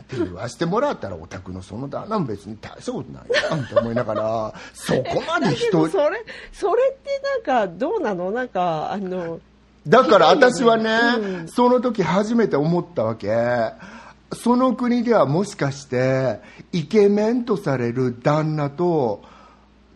[0.07, 3.24] て言わしてもらったらお宅のその旦那も別に大したことない
[3.60, 8.32] なって思いながらそこまで人どそれ、それってなんかどうなの？
[8.32, 9.39] なんか、あの、
[9.88, 11.47] だから私はね、うん。
[11.47, 13.30] その時初めて思ったわけ。
[14.34, 16.39] その国ではもしかして
[16.72, 19.24] イケメンとされる旦那と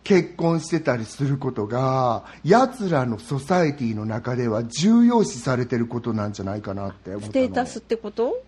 [0.04, 7.32] 結婚してたりすることが奴らのソサエティの中では重要視されてることなんじゃないかなって思ったの。
[7.32, 8.40] ステータスってこと？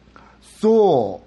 [0.60, 1.22] そ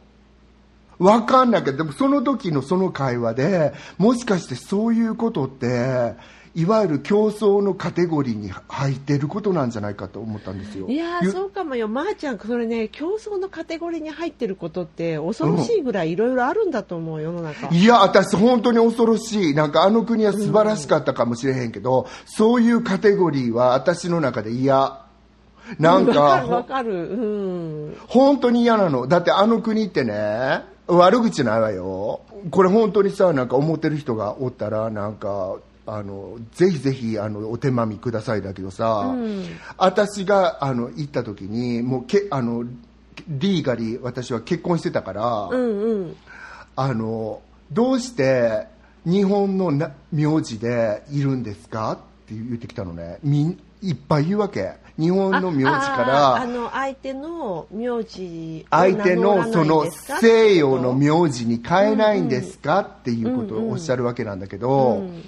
[1.00, 1.04] う。
[1.04, 6.14] わかんないけどでもその時のその会話でもしかしてそういうことって
[6.60, 17.74] いわゆる競争のカテゴリーに入ってることなんじゃないかと思ったんですよいやーそうかもよ、まー、ちゃん、それね、競争のカテゴリーに入ってることって、恐ろしいぐらいいろいろあるんだと思う、世の中。
[17.74, 19.54] いや、私本当に恐ろしい。
[19.54, 25.06] なんかあの国は素晴らしかったかもしれへんけど、そういうカテゴリーは私の中で嫌。
[25.78, 27.10] なんわかるわか、かる。
[27.10, 27.98] うん。
[28.08, 29.08] 本当に嫌なの。
[29.08, 32.22] だってあの国ってね、悪口ないわよ。
[32.52, 35.58] これ本当にさ、なんか思ってる人がおったら、なんか、
[35.96, 39.46] あの、ぜひぜひ、あの、お手間みくださいだけどさ、うん。
[39.78, 42.64] 私が、あの、行った時に、もうけ、あの、
[43.28, 46.16] リーガリー、私は結婚してたから、うんうん。
[46.76, 47.42] あの
[47.74, 48.68] どうして
[49.06, 51.92] 日本のな名字でいるんですか？
[51.92, 53.20] って言ってきたのね。
[53.22, 54.76] みんいっぱい言うわけ。
[54.98, 55.72] 日本の名字か
[56.08, 62.80] らああの、相手の名字を相手のその西洋の名字に変えないんですか？
[62.80, 65.24] っていうことをおっしゃるわけなんだけど、うん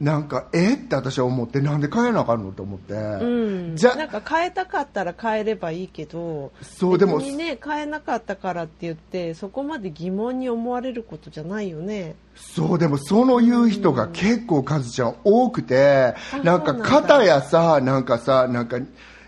[0.00, 12.16] なんかえって私は思ってなんで変えなあかんのと思って、うん、じゃなんか変えたかったら変えればいいけどそうでも別にね変えなかったからって言ってそこまで疑問に思われることじゃないよね。
[12.34, 16.64] そうでもその言う人が結構カズちゃん多くて、なん。
[16.64, 18.78] なんだ片やさなんかさなんか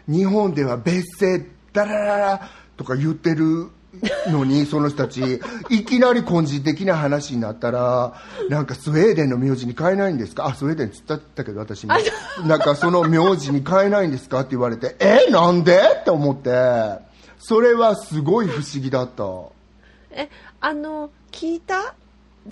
[0.08, 3.68] 日本では別姓ダラララとか言ってる
[4.28, 8.14] のにその人たちいきなり根治的な話になったら
[8.48, 10.46] なんかスウェーデンの名字に変えないんですか？
[10.46, 11.94] あスウェーデンって言ったけど私も。
[12.46, 14.40] なんかその名字に変えないんですか？
[14.40, 15.78] って言われてえなんで？
[16.00, 16.50] って思って。
[17.38, 19.24] それはすごい不思議だった。
[20.10, 20.28] え
[20.60, 21.94] あの聞いた？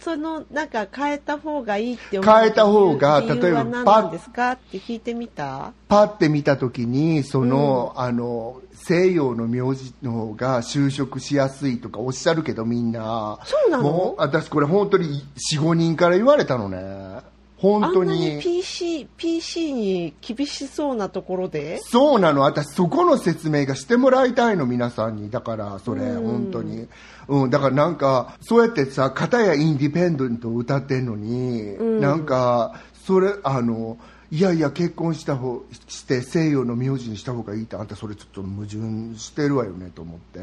[0.00, 4.52] そのなんか変えた方がいいって思う変えた方が例えばは何ですか？
[4.52, 5.72] って聞いてみた？
[5.88, 13.40] パッて見た時にその、あの西洋の名字の方が就職しやすいとかおっしゃるけどみんな。
[13.44, 13.82] そうなの？
[13.82, 15.24] もう私これ本当に
[15.56, 17.20] 45人から言われたのね
[17.60, 18.36] 本当に。
[18.36, 21.78] に PC, PC に厳しそうなところで？
[21.82, 22.40] そうなの。
[22.40, 25.30] 私そこの説明がしてもらいたいの皆さんに。
[25.30, 26.26] だからそれうん。
[26.26, 26.88] 本当に、
[27.28, 32.00] うん、だからなんかそうやってさ片やインディペンデントを歌ってんのに、うん。
[32.00, 33.98] なんかそれあの
[34.30, 38.78] いやいや結婚した方して西洋の名字にした方がいいってあんたそれちょっと矛盾
[39.18, 40.40] してるわよねと思って。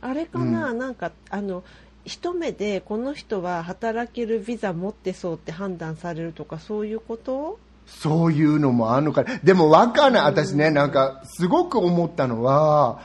[0.00, 1.64] あれかな、なんかあの
[2.08, 7.58] 一目でこの人は働けるビザ持ってそうって判断されるとかそういうこと？
[7.86, 9.22] そういうのもあるのか。
[9.22, 10.22] なでも分かんない。
[10.24, 13.00] 私ねなんかすごく思ったのは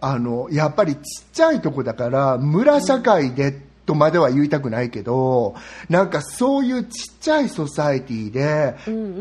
[0.00, 3.52] あのやっぱりちっちゃいとこだから村社会で
[3.86, 5.54] とまでは言いたくないけど
[5.88, 8.74] なんかそういうちっちゃい society で、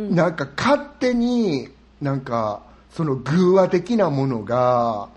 [0.10, 1.70] なんか勝手に
[2.02, 5.10] なんかその寓話的なものが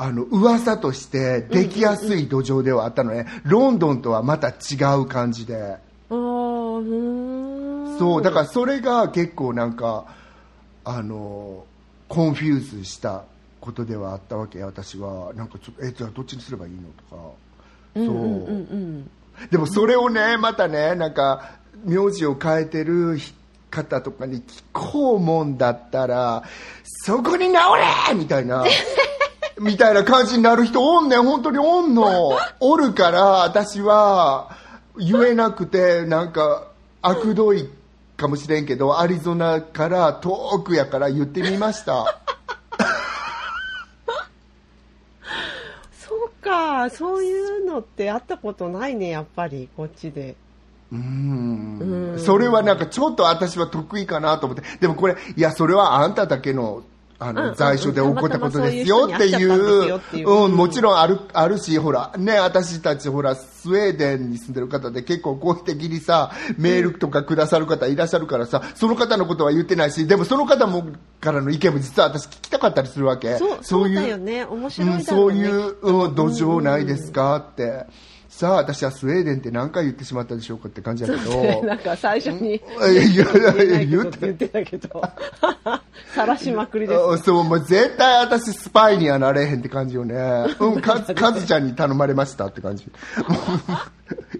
[0.00, 4.54] あの噂としてできやすい土壌ではあったのね、ロンドンとはまた違
[5.00, 5.76] う感じで。
[6.10, 6.80] そ
[8.20, 10.06] うだからそれが結構なんか
[10.84, 11.66] あの
[12.08, 13.24] confuse した
[13.60, 15.32] ことではあったわけ私は。
[15.34, 16.82] なんかちょっとえじゃあどっちにすればいいの？
[17.10, 17.22] とか。
[17.96, 18.06] そう、
[19.50, 23.18] でもそれをねまたねなんか名字を変えてる
[23.70, 26.44] 方とかに聞こうもんだったら
[26.84, 27.54] そこに治
[28.08, 28.14] れ！
[28.14, 28.64] みたいな
[29.60, 31.22] みたいな感じになる人おんねん。
[31.22, 32.38] 本当におんの。
[32.60, 34.56] おるから私は
[34.96, 36.68] 言えなくてなんか
[37.02, 37.68] 悪どい
[38.16, 42.20] かもしれんけどアリゾナから遠くやから言ってみました。
[45.98, 46.90] そうか。
[46.90, 49.68] そういうのって会ったことないねやっぱり。
[49.76, 50.36] こっちで。
[50.92, 52.14] うん。
[52.18, 54.62] それはなんかちょっと私は得意かなと思って。
[54.80, 56.82] でもこれいやそれはあんただけの
[57.20, 60.00] あの、うんうん在所で起こったことですよっていう。
[60.16, 60.48] いう。
[60.48, 73.36] んもちろんあるあるしほらね私たちほらスウェーデンに住んでる方で結構好意的にさメールとかくださる方いらっしゃるからさその方のことは言ってないしでもその方もからの意見も実は私聞きたかったりするわけ。
[73.36, 74.44] そうそういうだよね。
[74.44, 77.86] 面白いだろうそういう、うん、土壌ないでうんすかって、
[78.38, 81.64] さあ私はスウェーデンって何回言ってしまったでしょうかって感じだけど。
[81.64, 85.02] なんか最初にいやいやいや言言っっててたけど
[86.14, 90.14] 晒しまくりですあそうもう絶対私スパイにはなれへんって感じよね
[90.60, 92.88] うんかずかずちゃんに頼まれましたって感じ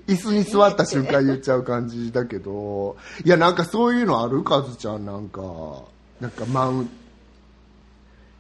[0.07, 5.43] 椅子に座った瞬間言っちゃう感じだけどいやなんかそういうのあるかずちゃんなんか
[6.21, 6.91] なんかマウン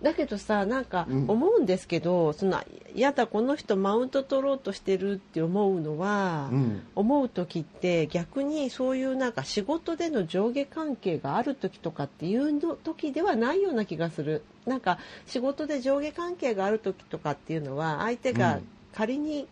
[0.02, 1.24] だけどさなんかうん。
[1.28, 2.62] 思うんですけど、その
[2.94, 6.82] やだこの人マウント取ろうとしてるって思うのは、うん。
[6.94, 14.42] 思う時って逆にそういうなんか仕事での上下関係がある時とかっていうの時ではないような気がする。
[14.66, 18.68] なんか仕事で上下関係がある時とかっていうのは相手がうん。
[18.94, 19.46] 仮に、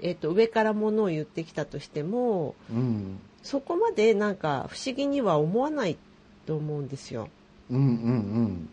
[0.00, 3.20] えっと上からものを言ってきたとしてもうん。
[3.42, 5.96] そこまでなんか不思議には思わない
[6.44, 7.28] と思うんですよ。
[7.70, 7.86] うんうんう
[8.42, 8.68] ん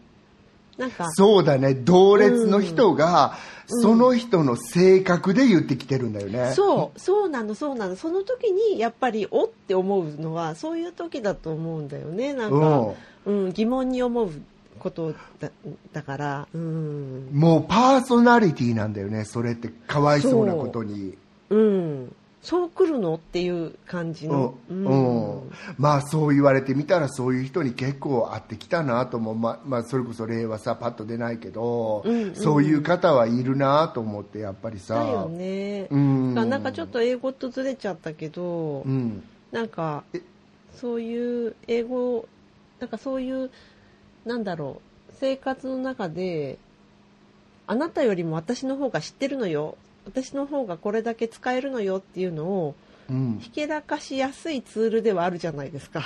[0.77, 1.09] なんか。
[1.11, 1.73] そうだね。
[1.73, 3.37] 同列の人が、
[3.69, 3.81] うん。
[3.81, 6.99] その人の性格で言ってきてるんだよね、そう。
[6.99, 7.95] そうなのそうなの。
[7.95, 12.33] その時にやっぱりおって思うのはそういう時だと思うんだよね。
[12.33, 12.89] なんか、
[13.25, 14.31] うん、疑問に思う
[14.77, 15.49] ことだ
[15.93, 17.29] だから、うん。
[17.33, 19.25] もうパーソナリティなんだよね。
[19.25, 21.17] それってかわいそうなことに。
[21.49, 22.15] うん、
[22.45, 23.15] そう来るの？
[23.15, 24.85] っていう感じの、うん。
[24.85, 25.51] うん。
[25.77, 32.35] まあそう言われてみたらそういう人に結構会ってきたなと思う、ままあ、それこそ例はさパッと出ないけど、うんうん。
[32.35, 34.93] そういう方はいるなと思ってやっぱりさ。
[34.93, 36.35] だよね、うん。
[36.35, 39.23] なんかちょっと英語とずれちゃったけど、うん。
[39.51, 40.21] なんかえ？
[40.75, 42.27] そういう英語
[42.79, 43.49] なんかそういう
[44.25, 46.59] なんだろう生活の中で
[47.65, 52.75] あなたよりも私の方が知ってるのよ私の方がこれだけ使えるのよっていうのを
[53.09, 53.37] うん。
[53.39, 56.03] ひけらかしやすいツールではあるじゃないですか。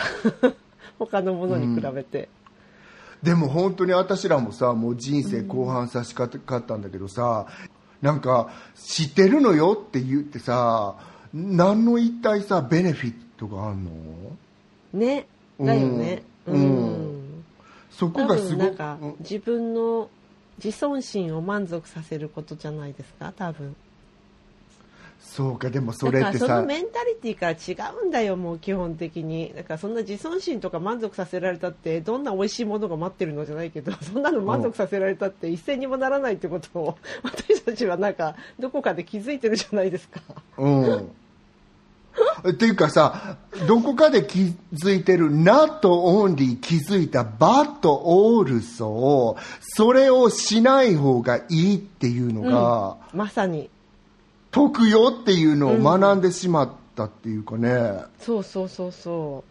[1.00, 2.28] 他のものに比べて、
[3.24, 7.48] でも本当に私らもさもう人生後半差し掛かったんだけどさ、
[8.02, 10.96] なんか知ってるのよって言ってさ
[11.34, 13.92] 何の一体さベネフィットがあんの？
[14.94, 15.26] ね。
[15.60, 16.24] だよね。
[16.48, 16.62] ううん。
[17.40, 17.44] ん、
[17.92, 20.10] そこ多がすごく分なんか自分の
[20.62, 23.74] 自尊心を満足させることじゃないですか多分
[25.20, 29.54] そうかでもそだからそれってさのメンタリティから違うんだよもう基本的に。
[29.56, 40.22] だからそんな自尊心とか満足させられたってどんな美味しいものが待ってるのじゃないけど そんなの満足させられたって一銭にもならないってことを私たちはなんかどこかで気づいてるじゃないですか。
[40.58, 41.12] うん。
[42.50, 53.70] っていうかさどこかで気づいてる not only 気づいた but also それをしない方がいいっていうのが、まさに
[54.52, 59.50] 得よっていうのを学んでしまったっていうかね、そうそうそうそう。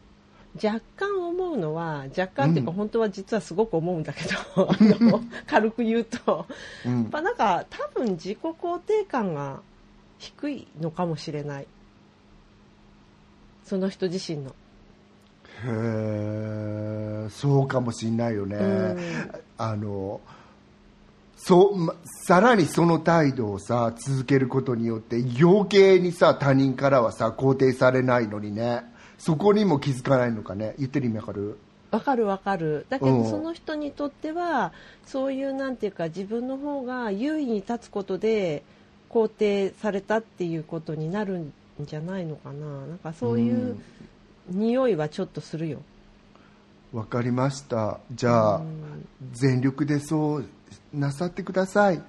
[0.66, 4.70] 若干思うのは若干っていうかうん本当は実はすごく思うんだけど、
[5.46, 6.46] 軽く言うと。
[6.84, 7.10] うん。
[7.12, 9.60] やなんか多分自己肯定感が
[10.18, 11.66] 低いのかもしれない。
[13.64, 14.54] その人自身の。
[15.64, 18.98] へそうかもしんないよね、うん。
[19.58, 20.20] あの
[21.38, 21.94] そうま
[22.26, 28.82] さらにその態度をさ続けることによって余計にさ他人からはさ肯定されないのにね。
[29.18, 30.74] そこにも気づかないのかね。
[30.78, 31.58] 言ってる意味わかる？
[31.90, 32.86] わかるわかる。
[32.88, 33.30] だけどうん。
[33.30, 34.72] その人にとっては
[35.06, 38.62] そういうなんていうか自分の方が優位に立つことで
[39.10, 42.86] 肯定されたっていうことになるんじゃないのかな。
[42.86, 43.76] なんかそういう
[44.50, 45.82] 匂いはちょっとするよ、
[46.92, 48.00] わかりました。
[48.12, 49.08] じゃあ、うん。
[49.32, 50.44] 全力でそう
[50.92, 52.02] なさってください。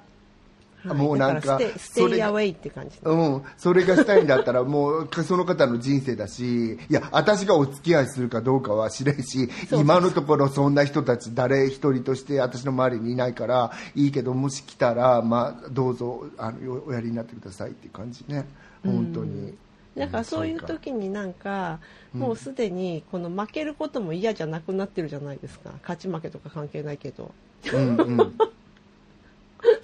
[0.86, 0.97] はい。
[0.97, 2.97] もうなんかステイアウェイって感じ。
[3.03, 18.45] うん、それがしたいんだったらもうその方の人生だしいや私がお付き合いするかどうかは知れんし今のところそんな人たち誰一人として私の周りにいないからいいけどもし来たら、まあ、どうぞあのおやりになってくださいっていう感じね
[18.84, 19.53] 本当に、
[19.97, 21.80] だからそういう時になんか
[22.14, 27.32] もうすでにこの負けることも嫌じゃなくなってるじゃないですか勝ち負けとか関係ないけど
[27.74, 28.34] うんうん。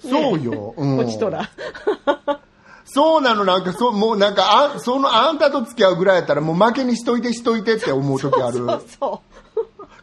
[0.00, 1.48] そうよ、うん、こちとら。
[2.86, 8.58] そうなのなんかそうもうなんかあそのあんたと付き合うぐらいやったらもう負けにしといてしといてって思う時ある。
[8.66, 9.36] そうそう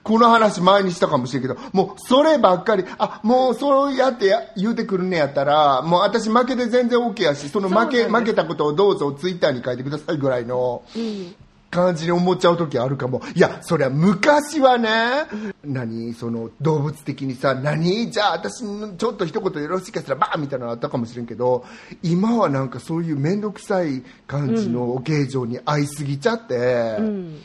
[0.04, 10.84] この話前にしたかもしれんけど、もうそればっかり、あ、もうそうやってや言うてくるねやったら、もう私負けて全然 OK やし、その負け、負けたことをどうぞツイッターに書いてくださいぐらいの。
[10.94, 11.34] うん
[11.74, 13.22] 感じに思っちゃう時あるかも。
[13.36, 15.26] いや、そりゃ昔はね、
[15.64, 18.60] 何、その動物的にさ、何じゃあ私
[18.98, 21.66] ちょっと一言よろしいかしら、バーンみたいなのあったかもしれんけど、
[22.04, 27.44] 今はなんかそういう面倒くさい感じの形状に合いすぎちゃって、うん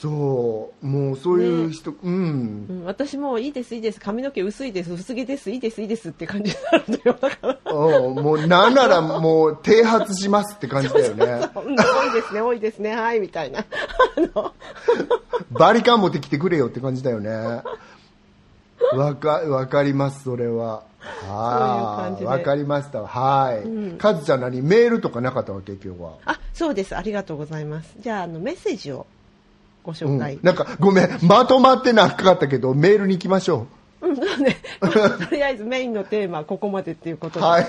[0.00, 2.66] そう、もうそういう人、うん。
[2.68, 11.24] うん、私もいいですいいです髪の毛薄いです薄毛ですいいですいいですって感じになるのよだからうんもうなんならもう剃髪しますって感じだよね。
[11.56, 13.64] うん多いですね多いですねはいみたいな
[15.50, 17.62] バリカン持ってきてくれよって感じだよね。
[18.94, 20.84] わか、わかります、それは。
[21.26, 23.02] はわかりました。
[23.02, 23.98] はい。
[23.98, 24.62] カズちゃん何？
[24.62, 25.72] メールとかなかったわけ？
[25.72, 26.12] 今日は。
[26.26, 29.06] あそうですありがとうございますじゃああのメッセージを
[29.88, 30.40] ごう紹介、ん。
[30.42, 33.66] なんか、ごめん、まとまってなかったけど、メールに行きましょ
[34.02, 37.42] ううね、 とりあえずメインのテーマはここまでっていうことう。
[37.42, 37.66] で、はい。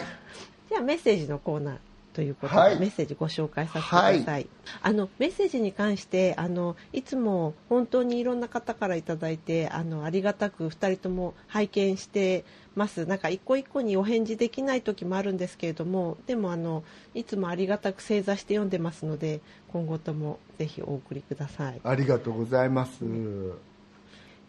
[0.69, 1.75] じゃあメッセージのコーナー
[2.13, 2.79] ということで、はい。
[2.79, 4.47] メッセージご紹介させてください、はい。
[4.81, 12.45] あのメッセージに関してあのいつも本当にいろんな方からいただいてあのありがたく2人とも拝見して
[12.75, 13.05] ます。
[13.05, 16.83] なんか一個一個にお返事できない時もあるんですけれどもでもあの
[17.13, 19.41] いつもありがたく正座して読んでますので
[19.71, 21.81] 今後ともぜひお送りください。
[21.83, 23.03] ありがとうございます。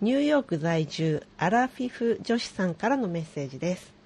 [0.00, 3.99] ニューヨーク在住アラフィフ女子さんからのメッセージです。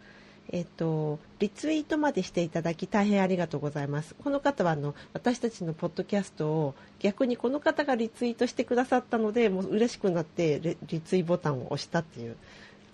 [0.50, 4.14] えっと、リツイートまでしていただき大変ありがとうございます。
[4.22, 12.36] この方はあの私たちのポッドキャストを逆にこの方がリツイートしてくださったのでもう嬉しくなってリリツイボタンを押したっていう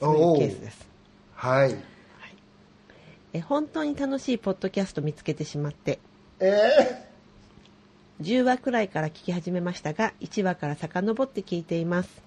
[0.01, 0.88] そういうケースです。
[1.34, 1.76] はい。
[3.32, 5.98] え本当に楽しいポッドキャスト見つけてしまって
[6.40, 7.07] え
[8.20, 12.22] 10話くらいから聞き始めましたが1話から遡って聞いています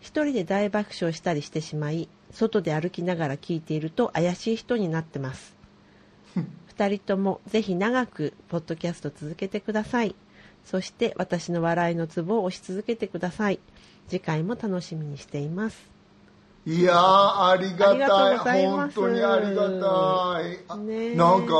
[0.00, 5.54] 一人で大爆笑したりしてしまい外で歩きながら聞いていると怪しい人になってます。
[6.66, 10.16] 二人ともぜひ長くポッドキャスト続けてください。
[10.64, 13.60] そして私の笑いのツボを押し続けてください。
[14.08, 15.94] 次回も楽しみにしています。
[16.66, 17.94] いやーありが
[18.44, 18.66] たい。
[18.66, 20.58] 本当にありがたい。
[20.66, 21.52] あねえなんか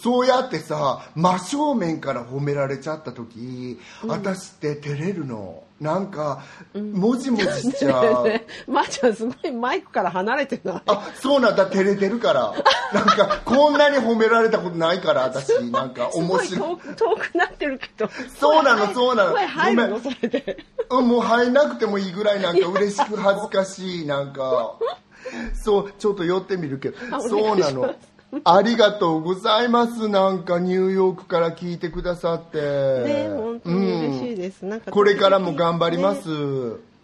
[0.00, 6.42] そうやってさ真正面から褒められちゃった時、私って照れるのなんか、
[6.74, 8.24] もじもじしちゃう。
[8.24, 10.82] ね まー、ちゃんすごいマイクから離れてない？
[10.86, 11.66] あそうなんだ。
[11.66, 12.54] 照れてるから。
[12.94, 15.52] なんかこんなに褒められたことないから私。
[15.70, 16.94] なんか面白い。
[16.96, 18.08] 遠くなってるけど。
[18.40, 19.32] そうなのそうなの。
[19.32, 20.64] 声入るのごそれで。
[20.88, 24.76] うん、もう入んなくてもいいぐらいなんか嬉しく恥ずかしいなんか。
[25.62, 26.96] そうちょっと寄ってみるけど。
[27.14, 27.94] あそうなの
[28.44, 30.08] ありがとうございます。
[30.08, 32.58] なんかニューヨークから聞いてくださって。
[32.60, 36.34] ね本当に嬉しいです、なんかこれからも頑張ります、ね。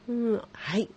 [0.08, 0.88] うんはい。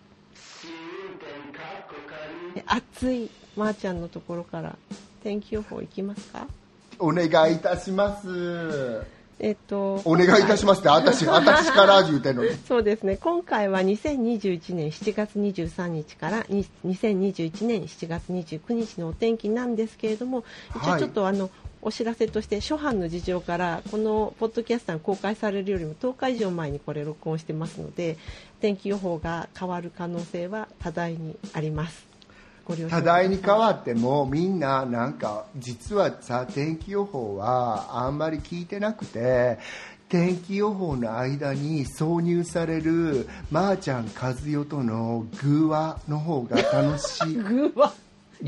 [2.55, 4.75] え熱いまー、ちゃんのところから
[5.23, 6.47] 天気予報いきますか？
[6.99, 9.05] お願いいたします
[9.39, 12.51] えっとお願いいたしますって私 私から言うてんのに。
[12.67, 13.17] そうですね。
[13.17, 20.43] 今回は2021年7月23日からに2021年7月29日のお天気なんですけれども
[20.75, 20.95] 一はい。
[20.95, 21.49] 応ちょっとあの、
[21.81, 28.17] お知らせとして初版の事情からこのポッドキャストが公開されるよりも10日以上前にこれ録音してますので
[28.59, 32.14] 天気予報が変わる可能性は多大にあります
[32.89, 39.59] 多大に変わってもみんななんか実はさ天気予報はあんまり聞いてなくて
[40.09, 47.37] 天気予報の間に挿入されるまーちゃん和代との偶話の方が楽しい。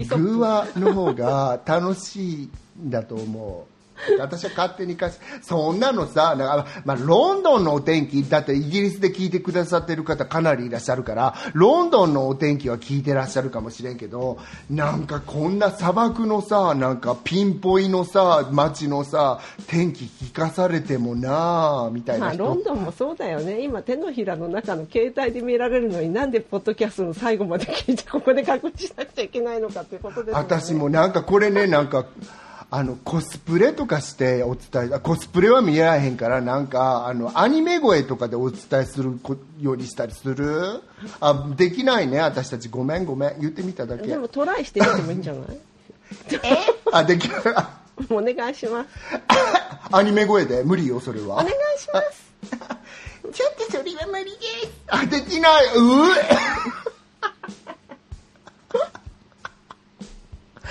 [0.05, 2.49] 偶話の方が楽しい
[2.79, 3.76] んだと思う
[4.19, 14.37] 私は勝手にかしそんなのさなんか、まあ、ロンドンのお天気だってイギリスで聞いてくださってる方かなりいらっしゃるからロンドンのお天気は聞いてらっしゃるかもしれんけど
[14.69, 23.61] なんかこんな砂漠のさなんかピンポイのさ街のさ天気聞かされてもなあみたいまあ、ロンドンもそうだよね。
[23.61, 30.39] 今手のひらの中の携帯で見られるのになんでポッドキャストの最後まで聞いてここで確認しなくちゃいけないのかってことですよね。
[30.39, 32.05] 私もなんかこれねなんか
[32.69, 40.81] あのコスプレとかしてお伝えあコスプレは見えらへんからなんかあのアニメ声とかでお伝えするこようにしたりする？
[41.21, 42.67] あできないね私たち。
[42.67, 43.39] ごめんごめん。
[43.39, 44.05] 言ってみただけ。
[44.07, 45.59] でもトライしてみてもいいんじゃない？
[46.91, 48.89] あできないあお願いします。
[49.91, 50.63] アニメ声で？
[50.63, 51.35] 無理よそれは。
[51.35, 52.27] お願いします。
[53.33, 54.71] ちょっとそれは無理です。
[54.87, 55.65] あできない。
[55.75, 55.77] う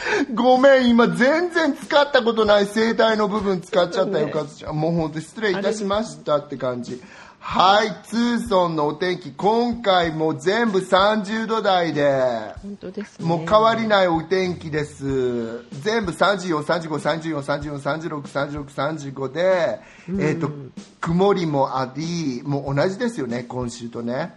[0.34, 4.76] ごめん今全然使ったことない声帯の部分使っちゃったよ、ねかずちゃん。
[4.80, 7.00] もう本当失礼いたしましたって感じ。
[7.38, 12.10] はいツーソンのお天気今回も全部30度台で。
[12.60, 13.24] 本当ですね。
[13.26, 15.60] もう変わりないお天気です。
[15.80, 19.80] 全部34、35、34、34、36、36、35で、
[20.18, 20.50] えっ、と、
[21.00, 24.34] 曇りもあり、もう同じですよね、今週とね。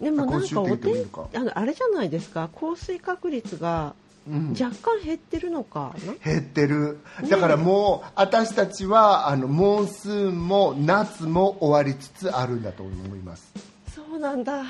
[0.00, 1.28] でもなん今週って言かお天ってもいいのか。
[1.34, 3.94] あのあれじゃないですか降水確率が
[4.28, 6.98] 若干減ってるのかな、減ってる。
[7.28, 13.52] だからもう、私たちは、あの、モンスーンも夏も終わりつつあるんだと思います。
[13.94, 14.62] そうなんだ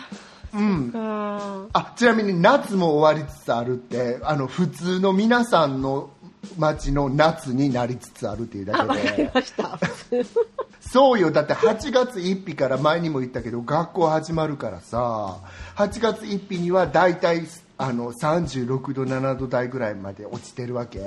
[0.55, 0.91] うん。
[0.93, 6.11] かあ、ちなみに夏も終わりつつあるって、あの、普通の皆さんの
[6.59, 9.25] 街の夏になりつつあるっていうだあわかけで。
[9.25, 9.79] りました
[10.81, 15.39] そうよだって8月1日から前にも言ったけど学校始まるからさ
[15.75, 17.45] 8月1日には大体
[17.79, 20.99] あの36度7度台ぐらいまで落ちてるわけ。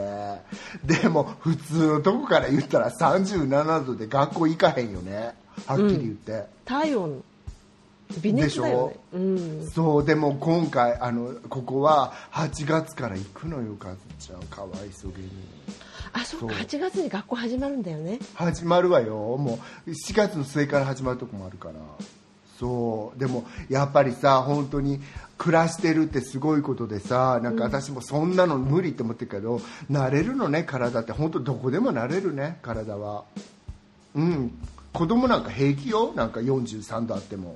[0.84, 5.34] でも普通のとこから言ったら37度で学校行かへんよね。
[5.66, 7.24] はっきり言って、体温
[8.22, 9.00] 微熱だよね。
[9.14, 9.70] うん。
[9.70, 14.42] そうでも今回あのここは8月から行くのよかずちゃん。
[14.44, 15.30] かわいそげに。
[16.14, 16.64] あそうかそう。
[16.64, 18.20] 8月に学校始まるんだよね。
[18.34, 19.38] 始まるわよ。
[19.38, 21.76] もう4月の末から始まるとこもあるから。
[22.60, 23.20] そう。
[23.20, 25.02] でもやっぱりさ本当に
[25.40, 31.14] 暮らしてるってすごいことでさなんか私もそんなの無理って思ってるけど、慣れるのね体って。
[31.14, 33.24] 本当どこでも慣れるね体は。
[34.14, 34.52] うん。
[34.92, 36.12] 子供なんか平気よ。
[36.14, 37.56] なんか43度あっても。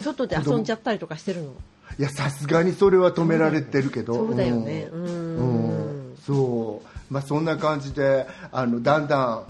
[0.00, 1.52] 外で遊んじゃったりとかしてるの？
[1.98, 4.14] いやさすがにそれは止められてるけど。
[4.14, 4.88] そうだよね。
[4.92, 5.04] うん。
[5.04, 6.16] うん。
[6.26, 7.14] そう。
[7.14, 9.46] まあそんな感じであのだんだんは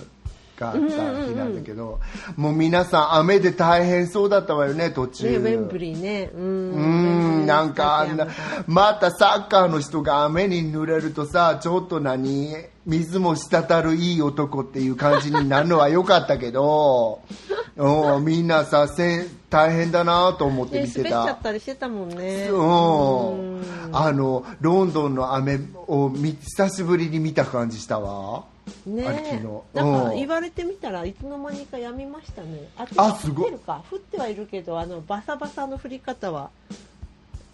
[0.57, 1.99] があった日なんだけど、
[2.35, 5.29] もう皆さん雨で大変そうだったわよね途中。
[5.29, 6.31] ねウェンブリーね。
[6.33, 8.27] ううんなんかあんな
[8.67, 17.21] またサッカーの人が雨に濡れるとさちょっと何水も滴るいい男っていう感じになるのは良かったけど
[17.77, 21.09] うんみんなさせ大変だなと思ってね見てた。
[21.09, 22.47] 滑っちゃったりしてたもんね。
[22.49, 23.57] うん。
[23.57, 23.65] うん。
[23.91, 28.43] あのロンドンの雨を見久しぶりに見た感じしたわ
[28.85, 29.43] ねあれ昨日
[29.73, 30.15] なんかうん。
[30.15, 32.67] 言われてみたらいつの間にかやみましたね。
[32.77, 33.83] ああすごい降ってるか。
[33.91, 36.49] 降ってはいるけどあのバサバサの降り方は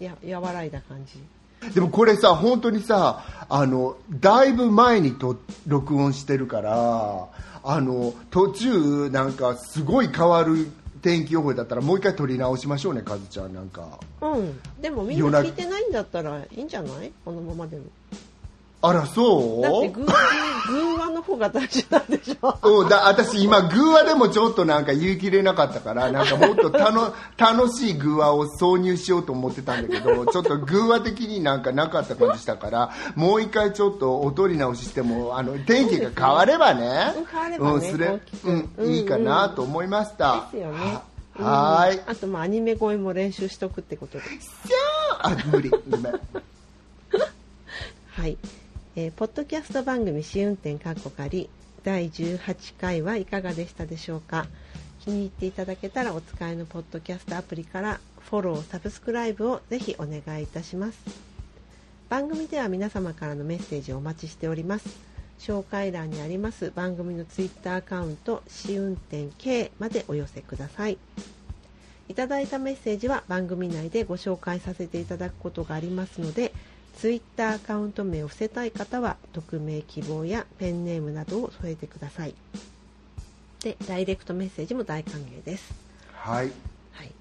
[0.00, 1.20] や和らいだ感じ。
[1.74, 5.36] でもこれさ本当にさあのだいぶ前にと
[5.66, 7.28] 録音してるから
[7.62, 10.68] あの途中なんかすごい変わる
[11.02, 14.00] 天気予報だったらもう一回撮り直しましょうねカズちゃんなんか。
[14.20, 14.60] うん。
[14.80, 17.12] でもみんな聞いてないんだったらいいんじゃない？
[17.24, 17.84] このままでも
[18.84, 19.62] あらそう？
[19.62, 22.58] だってグーグーワの方が大事なんでしょ？
[22.62, 37.14] うん、だ私今グーワでもちょっとなんか言い切れなかったからなんかもっとたの楽しいグーワを挿入しようと思ってたんだけどちょっとグーワ的になんかなかった感じしたからもう一回ちょっとお取り直ししてもあの天気が変わればね
[37.58, 40.48] うんすれうんうんいいかなと思いました。
[40.52, 40.78] ですよね。
[41.38, 41.96] はい。
[41.96, 42.10] うん。
[42.10, 44.24] あとまあアニメ声も練習しとくってことで。
[45.20, 45.70] あ無理
[48.14, 48.36] はい、
[48.94, 51.48] えーポッドキャスト番組試運転かっこかり
[51.82, 54.46] 第18回はいかがでしたでしょうか？
[55.02, 60.98] 気に入っていただけたらお使いのポッドキャストアプリからフォローサブスクライブをぜひお願いいたします。
[62.10, 64.86] 番組では皆様からのメッセージをお待ちしております。
[65.38, 70.98] 紹介欄にあります番組のツイッターアカウント試運転 K までお寄せください。
[72.08, 76.52] いただいたメッセージは番組内でご紹介させていただくことがありますので
[77.02, 82.34] ツイッターアカウント名を伏せたい方は匿名希望やペンネームなどを添えてください。
[83.64, 85.74] でダイレクトメッセージも大歓迎です、
[86.12, 86.52] はい。
[86.92, 87.12] はい、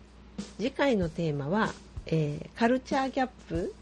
[0.58, 1.74] 次回のテーマは、
[2.06, 3.74] えーカルチャーギャップ？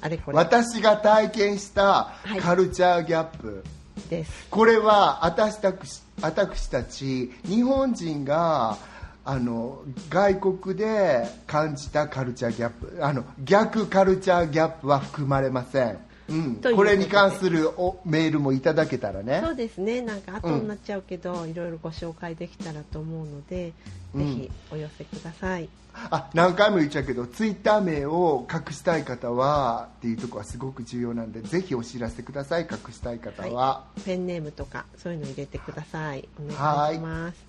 [0.00, 0.36] あれこれ。
[0.36, 2.38] 私が体験したい。
[2.38, 3.64] カルチャーギャップ、
[4.08, 4.46] です。
[4.50, 5.78] これは私たち
[6.22, 8.78] 私たち日本人が
[9.24, 15.98] あの外国で感じたカルチャーギャップあの逆カルチャーギャップは含まれません、
[16.30, 19.42] うん、ここれに関するおメールもいただけたらね。
[19.44, 20.00] そうですね。
[20.00, 23.72] なんか後になっちゃうけど、いろいろご紹介できたらと思うので、
[24.14, 24.36] うん。
[24.36, 25.68] ぜひお寄せください。
[25.92, 32.62] あ何回も言っちゃうけどツイッター名を隠したい方はっていうところはすごく重要なんでぜひお知らせください。
[32.62, 36.28] 隠したい方は、ペンネームとかそういうの入れてください。
[36.38, 37.44] お願いします。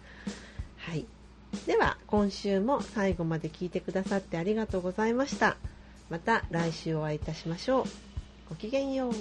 [0.78, 1.06] はい
[1.66, 5.58] では今週も最後まで聞いてくださってありがとうございました。
[6.10, 7.86] また来週お会いいたしましょう。
[8.50, 9.14] ごきげんよう。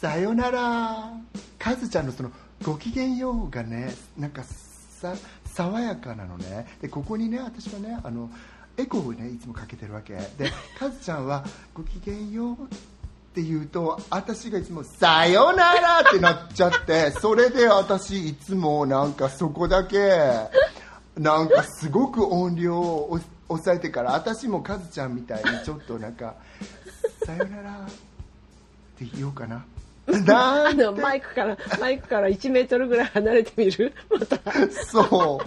[0.00, 1.12] さよなら。
[1.58, 2.30] カズちゃんのその
[2.64, 5.14] ごきげんようがねなんかさ
[5.44, 6.66] 爽やかなのね。
[6.80, 8.30] でここにね私はねあの
[8.76, 10.14] エコーをねいつもかけてるわけ。
[10.14, 12.56] で カズちゃんはごきげんようっ
[13.34, 19.98] て言うと私がいつも「さよなら!」ってなっちゃってそれで私いつもなんかそこだけ
[21.18, 26.34] なんかすごく音量を押抑えてから私もカズちゃんみたいにちょっとなんか
[27.26, 27.84] 「さよなら」っ
[28.98, 29.64] て言おうかな。
[30.26, 33.94] なあのマイクからマイクから1メートルぐらい離れてみる？
[34.10, 34.38] また。
[34.90, 35.40] そ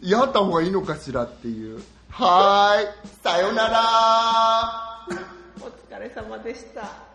[0.00, 0.06] う。
[0.06, 1.82] やった方がいいのかしらっていう。
[2.10, 3.10] はーい。
[3.24, 5.06] さよなら。
[5.60, 7.11] お疲れ様でした